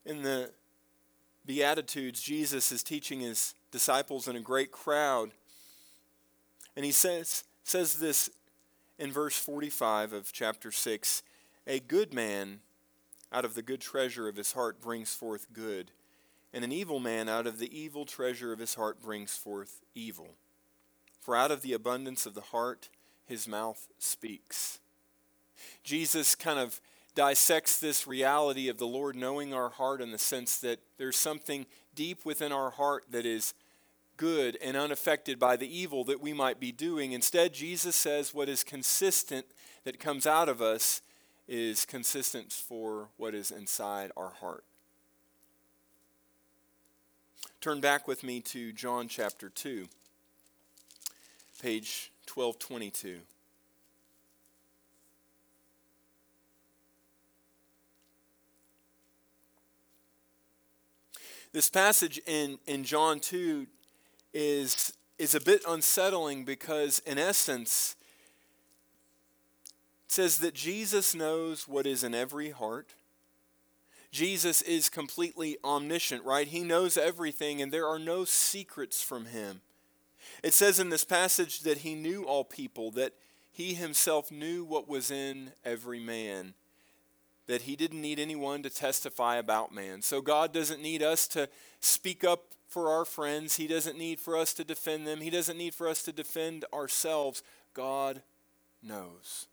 In 0.06 0.22
the 0.22 0.52
Beatitudes, 1.44 2.22
Jesus 2.22 2.70
is 2.70 2.84
teaching 2.84 3.20
his 3.20 3.56
disciples 3.72 4.28
in 4.28 4.36
a 4.36 4.40
great 4.40 4.70
crowd. 4.70 5.32
And 6.76 6.84
he 6.84 6.92
says, 6.92 7.42
says 7.64 7.98
this 7.98 8.30
in 9.00 9.10
verse 9.10 9.36
45 9.36 10.12
of 10.12 10.32
chapter 10.32 10.70
6 10.70 11.24
A 11.66 11.80
good 11.80 12.14
man 12.14 12.60
out 13.32 13.44
of 13.44 13.54
the 13.54 13.62
good 13.62 13.80
treasure 13.80 14.28
of 14.28 14.36
his 14.36 14.52
heart 14.52 14.80
brings 14.80 15.12
forth 15.12 15.48
good, 15.52 15.90
and 16.54 16.62
an 16.62 16.70
evil 16.70 17.00
man 17.00 17.28
out 17.28 17.48
of 17.48 17.58
the 17.58 17.76
evil 17.76 18.04
treasure 18.04 18.52
of 18.52 18.60
his 18.60 18.76
heart 18.76 19.02
brings 19.02 19.36
forth 19.36 19.80
evil. 19.96 20.34
For 21.20 21.34
out 21.34 21.50
of 21.50 21.62
the 21.62 21.72
abundance 21.72 22.26
of 22.26 22.34
the 22.34 22.40
heart 22.42 22.90
his 23.26 23.48
mouth 23.48 23.88
speaks. 23.98 24.78
Jesus 25.82 26.36
kind 26.36 26.60
of 26.60 26.80
dissects 27.16 27.78
this 27.78 28.06
reality 28.06 28.68
of 28.68 28.78
the 28.78 28.86
Lord 28.86 29.16
knowing 29.16 29.52
our 29.52 29.70
heart 29.70 30.00
in 30.00 30.12
the 30.12 30.18
sense 30.18 30.58
that 30.58 30.78
there's 30.98 31.16
something 31.16 31.66
deep 31.94 32.24
within 32.24 32.52
our 32.52 32.70
heart 32.70 33.06
that 33.10 33.26
is 33.26 33.54
good 34.16 34.56
and 34.62 34.76
unaffected 34.76 35.38
by 35.38 35.56
the 35.56 35.78
evil 35.78 36.04
that 36.04 36.20
we 36.20 36.32
might 36.32 36.60
be 36.60 36.70
doing. 36.70 37.12
Instead, 37.12 37.54
Jesus 37.54 37.96
says 37.96 38.34
what 38.34 38.48
is 38.48 38.62
consistent 38.62 39.46
that 39.84 39.98
comes 39.98 40.26
out 40.26 40.48
of 40.48 40.62
us 40.62 41.00
is 41.48 41.84
consistent 41.86 42.52
for 42.52 43.08
what 43.16 43.34
is 43.34 43.50
inside 43.50 44.12
our 44.16 44.30
heart. 44.40 44.64
Turn 47.60 47.80
back 47.80 48.06
with 48.06 48.22
me 48.22 48.40
to 48.40 48.72
John 48.72 49.08
chapter 49.08 49.48
2, 49.48 49.86
page 51.62 52.12
1222. 52.32 53.20
This 61.56 61.70
passage 61.70 62.20
in, 62.26 62.58
in 62.66 62.84
John 62.84 63.18
2 63.18 63.66
is, 64.34 64.92
is 65.18 65.34
a 65.34 65.40
bit 65.40 65.62
unsettling 65.66 66.44
because, 66.44 66.98
in 67.06 67.16
essence, 67.16 67.96
it 69.64 70.12
says 70.12 70.40
that 70.40 70.52
Jesus 70.52 71.14
knows 71.14 71.66
what 71.66 71.86
is 71.86 72.04
in 72.04 72.14
every 72.14 72.50
heart. 72.50 72.92
Jesus 74.12 74.60
is 74.60 74.90
completely 74.90 75.56
omniscient, 75.64 76.22
right? 76.26 76.46
He 76.46 76.62
knows 76.62 76.98
everything, 76.98 77.62
and 77.62 77.72
there 77.72 77.88
are 77.88 77.98
no 77.98 78.26
secrets 78.26 79.02
from 79.02 79.24
him. 79.24 79.62
It 80.42 80.52
says 80.52 80.78
in 80.78 80.90
this 80.90 81.04
passage 81.04 81.60
that 81.60 81.78
he 81.78 81.94
knew 81.94 82.24
all 82.24 82.44
people, 82.44 82.90
that 82.90 83.14
he 83.50 83.72
himself 83.72 84.30
knew 84.30 84.62
what 84.62 84.90
was 84.90 85.10
in 85.10 85.52
every 85.64 86.00
man 86.00 86.52
that 87.46 87.62
he 87.62 87.76
didn't 87.76 88.00
need 88.00 88.18
anyone 88.18 88.62
to 88.62 88.70
testify 88.70 89.36
about 89.36 89.74
man. 89.74 90.02
So 90.02 90.20
God 90.20 90.52
doesn't 90.52 90.82
need 90.82 91.02
us 91.02 91.28
to 91.28 91.48
speak 91.80 92.24
up 92.24 92.44
for 92.66 92.90
our 92.90 93.04
friends. 93.04 93.56
He 93.56 93.66
doesn't 93.66 93.98
need 93.98 94.18
for 94.18 94.36
us 94.36 94.52
to 94.54 94.64
defend 94.64 95.06
them. 95.06 95.20
He 95.20 95.30
doesn't 95.30 95.56
need 95.56 95.74
for 95.74 95.88
us 95.88 96.02
to 96.04 96.12
defend 96.12 96.64
ourselves. 96.72 97.42
God 97.74 98.22
knows. 98.82 99.46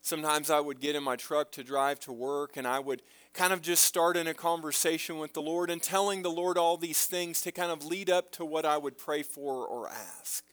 Sometimes 0.00 0.48
I 0.48 0.60
would 0.60 0.80
get 0.80 0.96
in 0.96 1.02
my 1.02 1.16
truck 1.16 1.52
to 1.52 1.62
drive 1.62 2.00
to 2.00 2.12
work 2.12 2.56
and 2.56 2.66
I 2.66 2.78
would 2.78 3.02
kind 3.34 3.52
of 3.52 3.60
just 3.60 3.84
start 3.84 4.16
in 4.16 4.26
a 4.26 4.32
conversation 4.32 5.18
with 5.18 5.34
the 5.34 5.42
Lord 5.42 5.68
and 5.68 5.82
telling 5.82 6.22
the 6.22 6.30
Lord 6.30 6.56
all 6.56 6.78
these 6.78 7.04
things 7.04 7.42
to 7.42 7.52
kind 7.52 7.70
of 7.70 7.84
lead 7.84 8.08
up 8.08 8.32
to 8.32 8.44
what 8.44 8.64
I 8.64 8.78
would 8.78 8.96
pray 8.96 9.22
for 9.22 9.66
or 9.66 9.88
ask. 9.90 10.44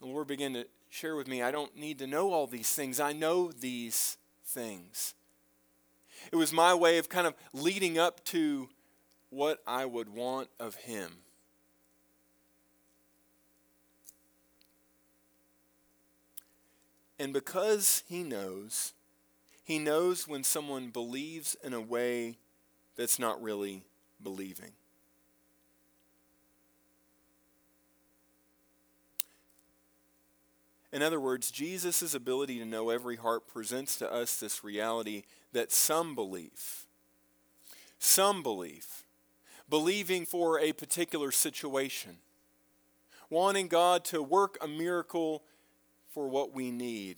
The 0.00 0.06
Lord 0.06 0.28
began 0.28 0.52
to 0.52 0.66
share 0.94 1.16
with 1.16 1.26
me, 1.26 1.42
I 1.42 1.50
don't 1.50 1.76
need 1.76 1.98
to 1.98 2.06
know 2.06 2.32
all 2.32 2.46
these 2.46 2.70
things. 2.70 3.00
I 3.00 3.12
know 3.12 3.50
these 3.50 4.16
things. 4.44 5.14
It 6.30 6.36
was 6.36 6.52
my 6.52 6.72
way 6.72 6.98
of 6.98 7.08
kind 7.08 7.26
of 7.26 7.34
leading 7.52 7.98
up 7.98 8.24
to 8.26 8.68
what 9.28 9.60
I 9.66 9.86
would 9.86 10.08
want 10.08 10.50
of 10.60 10.76
Him. 10.76 11.10
And 17.18 17.32
because 17.32 18.04
He 18.08 18.22
knows, 18.22 18.92
He 19.64 19.80
knows 19.80 20.28
when 20.28 20.44
someone 20.44 20.90
believes 20.90 21.56
in 21.64 21.74
a 21.74 21.80
way 21.80 22.38
that's 22.94 23.18
not 23.18 23.42
really 23.42 23.82
believing. 24.22 24.70
In 30.94 31.02
other 31.02 31.18
words, 31.18 31.50
Jesus' 31.50 32.14
ability 32.14 32.60
to 32.60 32.64
know 32.64 32.88
every 32.90 33.16
heart 33.16 33.48
presents 33.48 33.96
to 33.96 34.10
us 34.12 34.36
this 34.36 34.62
reality 34.62 35.24
that 35.52 35.72
some 35.72 36.14
belief, 36.14 36.86
some 37.98 38.44
belief, 38.44 39.02
believing 39.68 40.24
for 40.24 40.60
a 40.60 40.72
particular 40.72 41.32
situation, 41.32 42.18
wanting 43.28 43.66
God 43.66 44.04
to 44.04 44.22
work 44.22 44.56
a 44.60 44.68
miracle 44.68 45.42
for 46.12 46.28
what 46.28 46.54
we 46.54 46.70
need, 46.70 47.16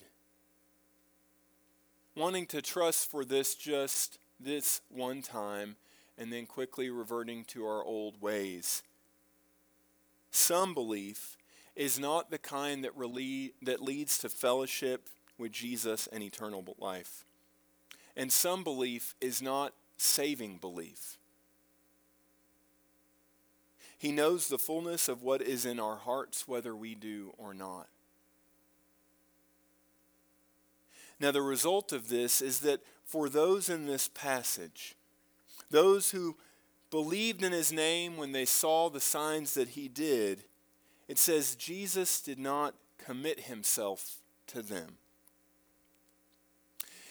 wanting 2.14 2.46
to 2.46 2.62
trust 2.62 3.10
for 3.10 3.26
this 3.26 3.54
just 3.54 4.18
this 4.40 4.80
one 4.88 5.20
time, 5.20 5.76
and 6.16 6.32
then 6.32 6.46
quickly 6.46 6.88
reverting 6.88 7.44
to 7.44 7.66
our 7.66 7.84
old 7.84 8.22
ways. 8.22 8.82
Some 10.30 10.72
belief 10.72 11.36
is 11.76 11.98
not 11.98 12.30
the 12.30 12.38
kind 12.38 12.82
that, 12.82 12.96
really, 12.96 13.52
that 13.62 13.82
leads 13.82 14.18
to 14.18 14.28
fellowship 14.28 15.08
with 15.38 15.52
Jesus 15.52 16.08
and 16.10 16.22
eternal 16.22 16.64
life. 16.78 17.24
And 18.16 18.32
some 18.32 18.64
belief 18.64 19.14
is 19.20 19.42
not 19.42 19.74
saving 19.98 20.56
belief. 20.56 21.18
He 23.98 24.10
knows 24.10 24.48
the 24.48 24.58
fullness 24.58 25.08
of 25.08 25.22
what 25.22 25.42
is 25.42 25.66
in 25.66 25.78
our 25.78 25.96
hearts, 25.96 26.48
whether 26.48 26.74
we 26.74 26.94
do 26.94 27.34
or 27.38 27.54
not. 27.54 27.88
Now, 31.18 31.30
the 31.30 31.42
result 31.42 31.92
of 31.92 32.08
this 32.08 32.42
is 32.42 32.60
that 32.60 32.80
for 33.04 33.28
those 33.28 33.70
in 33.70 33.86
this 33.86 34.08
passage, 34.08 34.94
those 35.70 36.10
who 36.10 36.36
believed 36.90 37.42
in 37.42 37.52
his 37.52 37.72
name 37.72 38.16
when 38.16 38.32
they 38.32 38.44
saw 38.44 38.88
the 38.88 39.00
signs 39.00 39.54
that 39.54 39.70
he 39.70 39.88
did, 39.88 40.44
it 41.08 41.18
says 41.18 41.54
Jesus 41.54 42.20
did 42.20 42.38
not 42.38 42.74
commit 42.98 43.40
himself 43.40 44.16
to 44.48 44.62
them. 44.62 44.98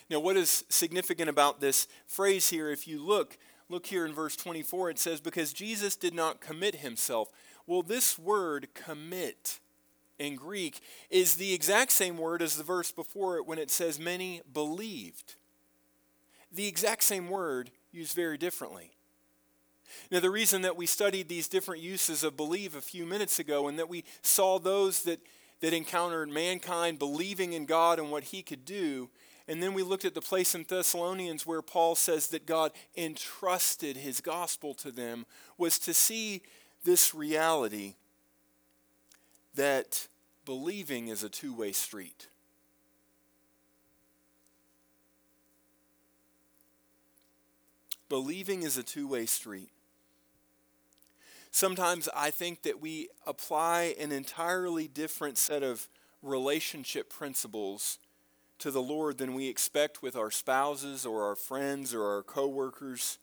Now, 0.09 0.19
what 0.19 0.37
is 0.37 0.63
significant 0.69 1.29
about 1.29 1.61
this 1.61 1.87
phrase 2.05 2.49
here, 2.49 2.69
if 2.69 2.87
you 2.87 3.03
look, 3.03 3.37
look 3.69 3.87
here 3.87 4.05
in 4.05 4.13
verse 4.13 4.35
24, 4.35 4.91
it 4.91 4.99
says, 4.99 5.19
Because 5.19 5.51
Jesus 5.51 5.95
did 5.95 6.13
not 6.13 6.41
commit 6.41 6.75
himself. 6.75 7.29
Well, 7.65 7.81
this 7.81 8.19
word 8.19 8.67
commit 8.75 9.59
in 10.19 10.35
Greek 10.35 10.81
is 11.09 11.35
the 11.35 11.53
exact 11.53 11.91
same 11.91 12.17
word 12.17 12.41
as 12.41 12.55
the 12.55 12.63
verse 12.63 12.91
before 12.91 13.37
it 13.37 13.47
when 13.47 13.57
it 13.57 13.71
says 13.71 13.99
many 13.99 14.41
believed. 14.53 15.35
The 16.51 16.67
exact 16.67 17.03
same 17.03 17.27
word 17.27 17.71
used 17.91 18.15
very 18.15 18.37
differently. 18.37 18.94
Now, 20.11 20.19
the 20.19 20.29
reason 20.29 20.61
that 20.63 20.77
we 20.77 20.85
studied 20.85 21.27
these 21.27 21.47
different 21.47 21.81
uses 21.81 22.23
of 22.23 22.37
believe 22.37 22.75
a 22.75 22.81
few 22.81 23.05
minutes 23.05 23.39
ago 23.39 23.67
and 23.67 23.77
that 23.79 23.89
we 23.89 24.03
saw 24.21 24.59
those 24.59 25.03
that, 25.03 25.19
that 25.61 25.73
encountered 25.73 26.29
mankind 26.29 26.99
believing 26.99 27.53
in 27.53 27.65
God 27.65 27.99
and 27.99 28.11
what 28.11 28.25
he 28.25 28.41
could 28.41 28.65
do, 28.65 29.09
and 29.47 29.61
then 29.61 29.73
we 29.73 29.83
looked 29.83 30.05
at 30.05 30.15
the 30.15 30.21
place 30.21 30.55
in 30.55 30.65
Thessalonians 30.67 31.45
where 31.45 31.61
Paul 31.61 31.95
says 31.95 32.27
that 32.27 32.45
God 32.47 32.71
entrusted 32.97 33.97
his 33.97 34.19
gospel 34.19 34.73
to 34.75 34.91
them, 34.91 35.25
was 35.57 35.77
to 35.79 35.93
see 35.93 36.41
this 36.83 37.13
reality 37.13 37.95
that 39.53 40.07
believing 40.45 41.07
is 41.07 41.23
a 41.23 41.29
two 41.29 41.53
way 41.53 41.71
street. 41.71 42.27
Believing 48.09 48.63
is 48.63 48.77
a 48.77 48.83
two 48.83 49.07
way 49.07 49.25
street. 49.25 49.69
Sometimes 51.55 52.09
I 52.13 52.31
think 52.31 52.63
that 52.63 52.81
we 52.81 53.07
apply 53.25 53.95
an 53.97 54.11
entirely 54.11 54.89
different 54.89 55.37
set 55.37 55.63
of 55.63 55.87
relationship 56.21 57.09
principles 57.09 57.97
to 58.59 58.71
the 58.71 58.81
Lord 58.81 59.19
than 59.19 59.33
we 59.33 59.47
expect 59.47 60.01
with 60.01 60.17
our 60.17 60.29
spouses 60.29 61.05
or 61.05 61.23
our 61.23 61.37
friends 61.37 61.93
or 61.93 62.03
our 62.03 62.23
coworkers. 62.23 63.19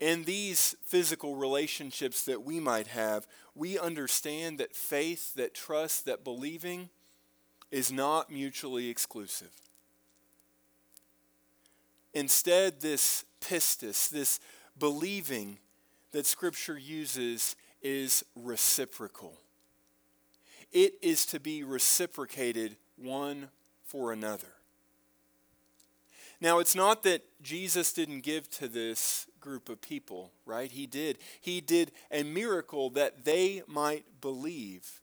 In 0.00 0.24
these 0.24 0.76
physical 0.82 1.36
relationships 1.36 2.24
that 2.24 2.42
we 2.42 2.58
might 2.58 2.86
have, 2.86 3.26
we 3.54 3.78
understand 3.78 4.56
that 4.56 4.74
faith, 4.74 5.34
that 5.34 5.52
trust, 5.52 6.06
that 6.06 6.24
believing 6.24 6.88
is 7.70 7.92
not 7.92 8.32
mutually 8.32 8.88
exclusive. 8.88 9.52
Instead, 12.14 12.80
this 12.80 13.26
pistis, 13.42 14.08
this 14.08 14.40
believing 14.78 15.58
that 16.12 16.26
Scripture 16.26 16.78
uses 16.78 17.56
is 17.82 18.24
reciprocal. 18.36 19.34
It 20.70 20.94
is 21.02 21.26
to 21.26 21.40
be 21.40 21.64
reciprocated 21.64 22.76
one 22.96 23.48
for 23.84 24.12
another. 24.12 24.48
Now, 26.40 26.58
it's 26.58 26.74
not 26.74 27.02
that 27.04 27.22
Jesus 27.42 27.92
didn't 27.92 28.22
give 28.22 28.50
to 28.52 28.66
this 28.66 29.26
group 29.38 29.68
of 29.68 29.80
people, 29.80 30.32
right? 30.44 30.70
He 30.70 30.86
did. 30.86 31.18
He 31.40 31.60
did 31.60 31.92
a 32.10 32.22
miracle 32.24 32.90
that 32.90 33.24
they 33.24 33.62
might 33.66 34.04
believe. 34.20 35.00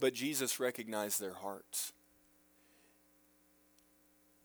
But 0.00 0.14
Jesus 0.14 0.58
recognized 0.58 1.20
their 1.20 1.34
hearts. 1.34 1.92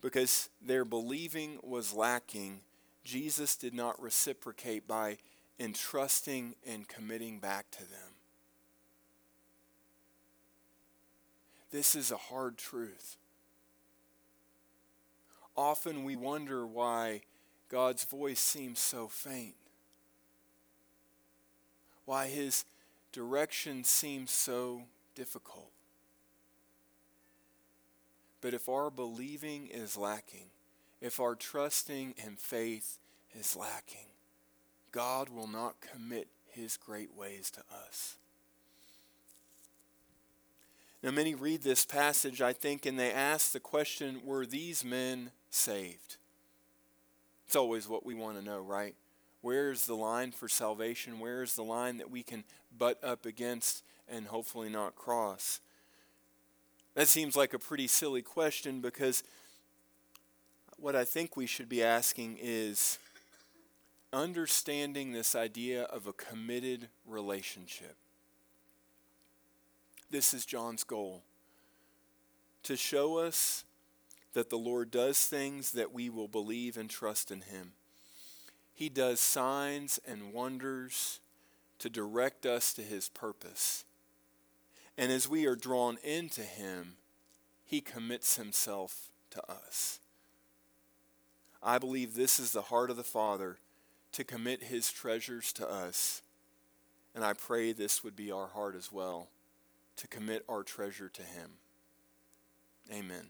Because 0.01 0.49
their 0.61 0.85
believing 0.85 1.57
was 1.63 1.93
lacking, 1.93 2.61
Jesus 3.03 3.55
did 3.55 3.73
not 3.73 4.01
reciprocate 4.01 4.87
by 4.87 5.17
entrusting 5.59 6.55
and 6.67 6.87
committing 6.87 7.39
back 7.39 7.69
to 7.71 7.79
them. 7.79 8.13
This 11.71 11.95
is 11.95 12.11
a 12.11 12.17
hard 12.17 12.57
truth. 12.57 13.17
Often 15.55 16.03
we 16.03 16.15
wonder 16.15 16.65
why 16.65 17.21
God's 17.69 18.03
voice 18.03 18.39
seems 18.39 18.79
so 18.79 19.07
faint, 19.07 19.55
why 22.05 22.27
his 22.27 22.65
direction 23.11 23.83
seems 23.83 24.31
so 24.31 24.83
difficult. 25.15 25.71
But 28.41 28.53
if 28.53 28.69
our 28.69 28.89
believing 28.89 29.67
is 29.67 29.97
lacking, 29.97 30.45
if 31.01 31.19
our 31.19 31.35
trusting 31.35 32.15
and 32.23 32.37
faith 32.37 32.97
is 33.37 33.55
lacking, 33.55 34.07
God 34.91 35.29
will 35.29 35.47
not 35.47 35.75
commit 35.81 36.27
his 36.49 36.77
great 36.77 37.15
ways 37.15 37.51
to 37.51 37.61
us. 37.87 38.15
Now, 41.01 41.11
many 41.11 41.33
read 41.33 41.61
this 41.61 41.85
passage, 41.85 42.41
I 42.41 42.51
think, 42.51 42.85
and 42.85 42.99
they 42.99 43.11
ask 43.11 43.51
the 43.51 43.59
question 43.59 44.21
were 44.25 44.45
these 44.45 44.83
men 44.83 45.31
saved? 45.49 46.17
It's 47.47 47.55
always 47.55 47.87
what 47.87 48.05
we 48.05 48.13
want 48.13 48.37
to 48.37 48.43
know, 48.43 48.59
right? 48.59 48.95
Where's 49.41 49.85
the 49.85 49.95
line 49.95 50.31
for 50.31 50.49
salvation? 50.49 51.19
Where's 51.19 51.55
the 51.55 51.63
line 51.63 51.97
that 51.97 52.11
we 52.11 52.21
can 52.21 52.43
butt 52.77 53.01
up 53.01 53.25
against 53.25 53.83
and 54.09 54.27
hopefully 54.27 54.69
not 54.69 54.95
cross? 54.95 55.61
That 56.95 57.07
seems 57.07 57.37
like 57.37 57.53
a 57.53 57.59
pretty 57.59 57.87
silly 57.87 58.21
question 58.21 58.81
because 58.81 59.23
what 60.81 60.95
I 60.95 61.05
think 61.05 61.35
we 61.35 61.45
should 61.45 61.69
be 61.69 61.83
asking 61.83 62.37
is 62.41 62.99
understanding 64.11 65.11
this 65.11 65.35
idea 65.35 65.83
of 65.83 66.07
a 66.07 66.13
committed 66.13 66.89
relationship. 67.05 67.95
This 70.09 70.33
is 70.33 70.45
John's 70.45 70.83
goal 70.83 71.21
to 72.63 72.75
show 72.75 73.17
us 73.17 73.63
that 74.33 74.49
the 74.49 74.57
Lord 74.57 74.91
does 74.91 75.25
things 75.25 75.71
that 75.71 75.93
we 75.93 76.09
will 76.09 76.27
believe 76.27 76.77
and 76.77 76.89
trust 76.89 77.31
in 77.31 77.41
Him. 77.41 77.73
He 78.73 78.89
does 78.89 79.19
signs 79.19 79.99
and 80.07 80.33
wonders 80.33 81.19
to 81.79 81.89
direct 81.89 82.45
us 82.45 82.73
to 82.73 82.81
His 82.81 83.09
purpose. 83.09 83.85
And 84.99 85.13
as 85.13 85.29
we 85.29 85.45
are 85.45 85.55
drawn 85.55 85.97
into 86.03 86.41
him, 86.41 86.95
he 87.63 87.79
commits 87.79 88.35
himself 88.35 89.11
to 89.29 89.41
us. 89.49 90.01
I 91.61 91.77
believe 91.77 92.13
this 92.13 92.39
is 92.39 92.51
the 92.51 92.63
heart 92.63 92.89
of 92.89 92.97
the 92.97 93.03
Father 93.03 93.57
to 94.13 94.23
commit 94.23 94.63
his 94.63 94.91
treasures 94.91 95.53
to 95.53 95.69
us. 95.69 96.21
And 97.13 97.23
I 97.23 97.33
pray 97.33 97.71
this 97.71 98.03
would 98.03 98.15
be 98.15 98.31
our 98.31 98.47
heart 98.47 98.75
as 98.75 98.91
well, 98.91 99.29
to 99.97 100.07
commit 100.07 100.45
our 100.47 100.63
treasure 100.63 101.09
to 101.09 101.21
him. 101.21 101.51
Amen. 102.91 103.29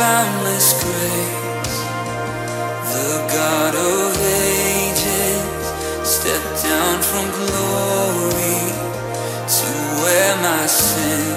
boundless 0.00 0.72
grace? 0.82 1.78
The 2.94 3.12
God 3.36 3.74
of 3.76 4.16
ages 4.16 5.64
stepped 6.08 6.56
down 6.64 6.96
from 7.10 7.26
glory 7.40 8.60
to 9.58 9.70
wear 10.00 10.30
my 10.48 10.64
sin 10.64 11.36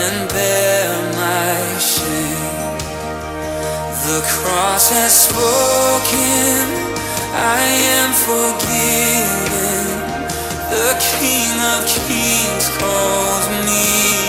and 0.00 0.14
bear 0.32 0.88
my 1.20 1.56
shame. 1.92 2.78
The 4.08 4.20
cross 4.32 4.88
has 4.88 5.12
spoken, 5.28 6.64
I 7.36 7.64
am 8.00 8.10
forgiven. 8.30 9.84
The 10.72 10.90
King 11.20 11.52
of 11.74 11.82
Kings 12.08 12.66
calls 12.80 13.46
me 13.68 14.23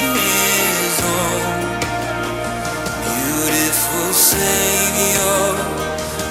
Savior, 4.36 5.56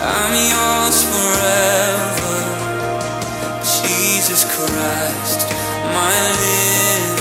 I'm 0.02 0.34
yours 0.52 0.98
forever. 1.12 2.36
Jesus 3.80 4.44
Christ, 4.54 5.48
my 5.96 6.16
living 6.42 7.13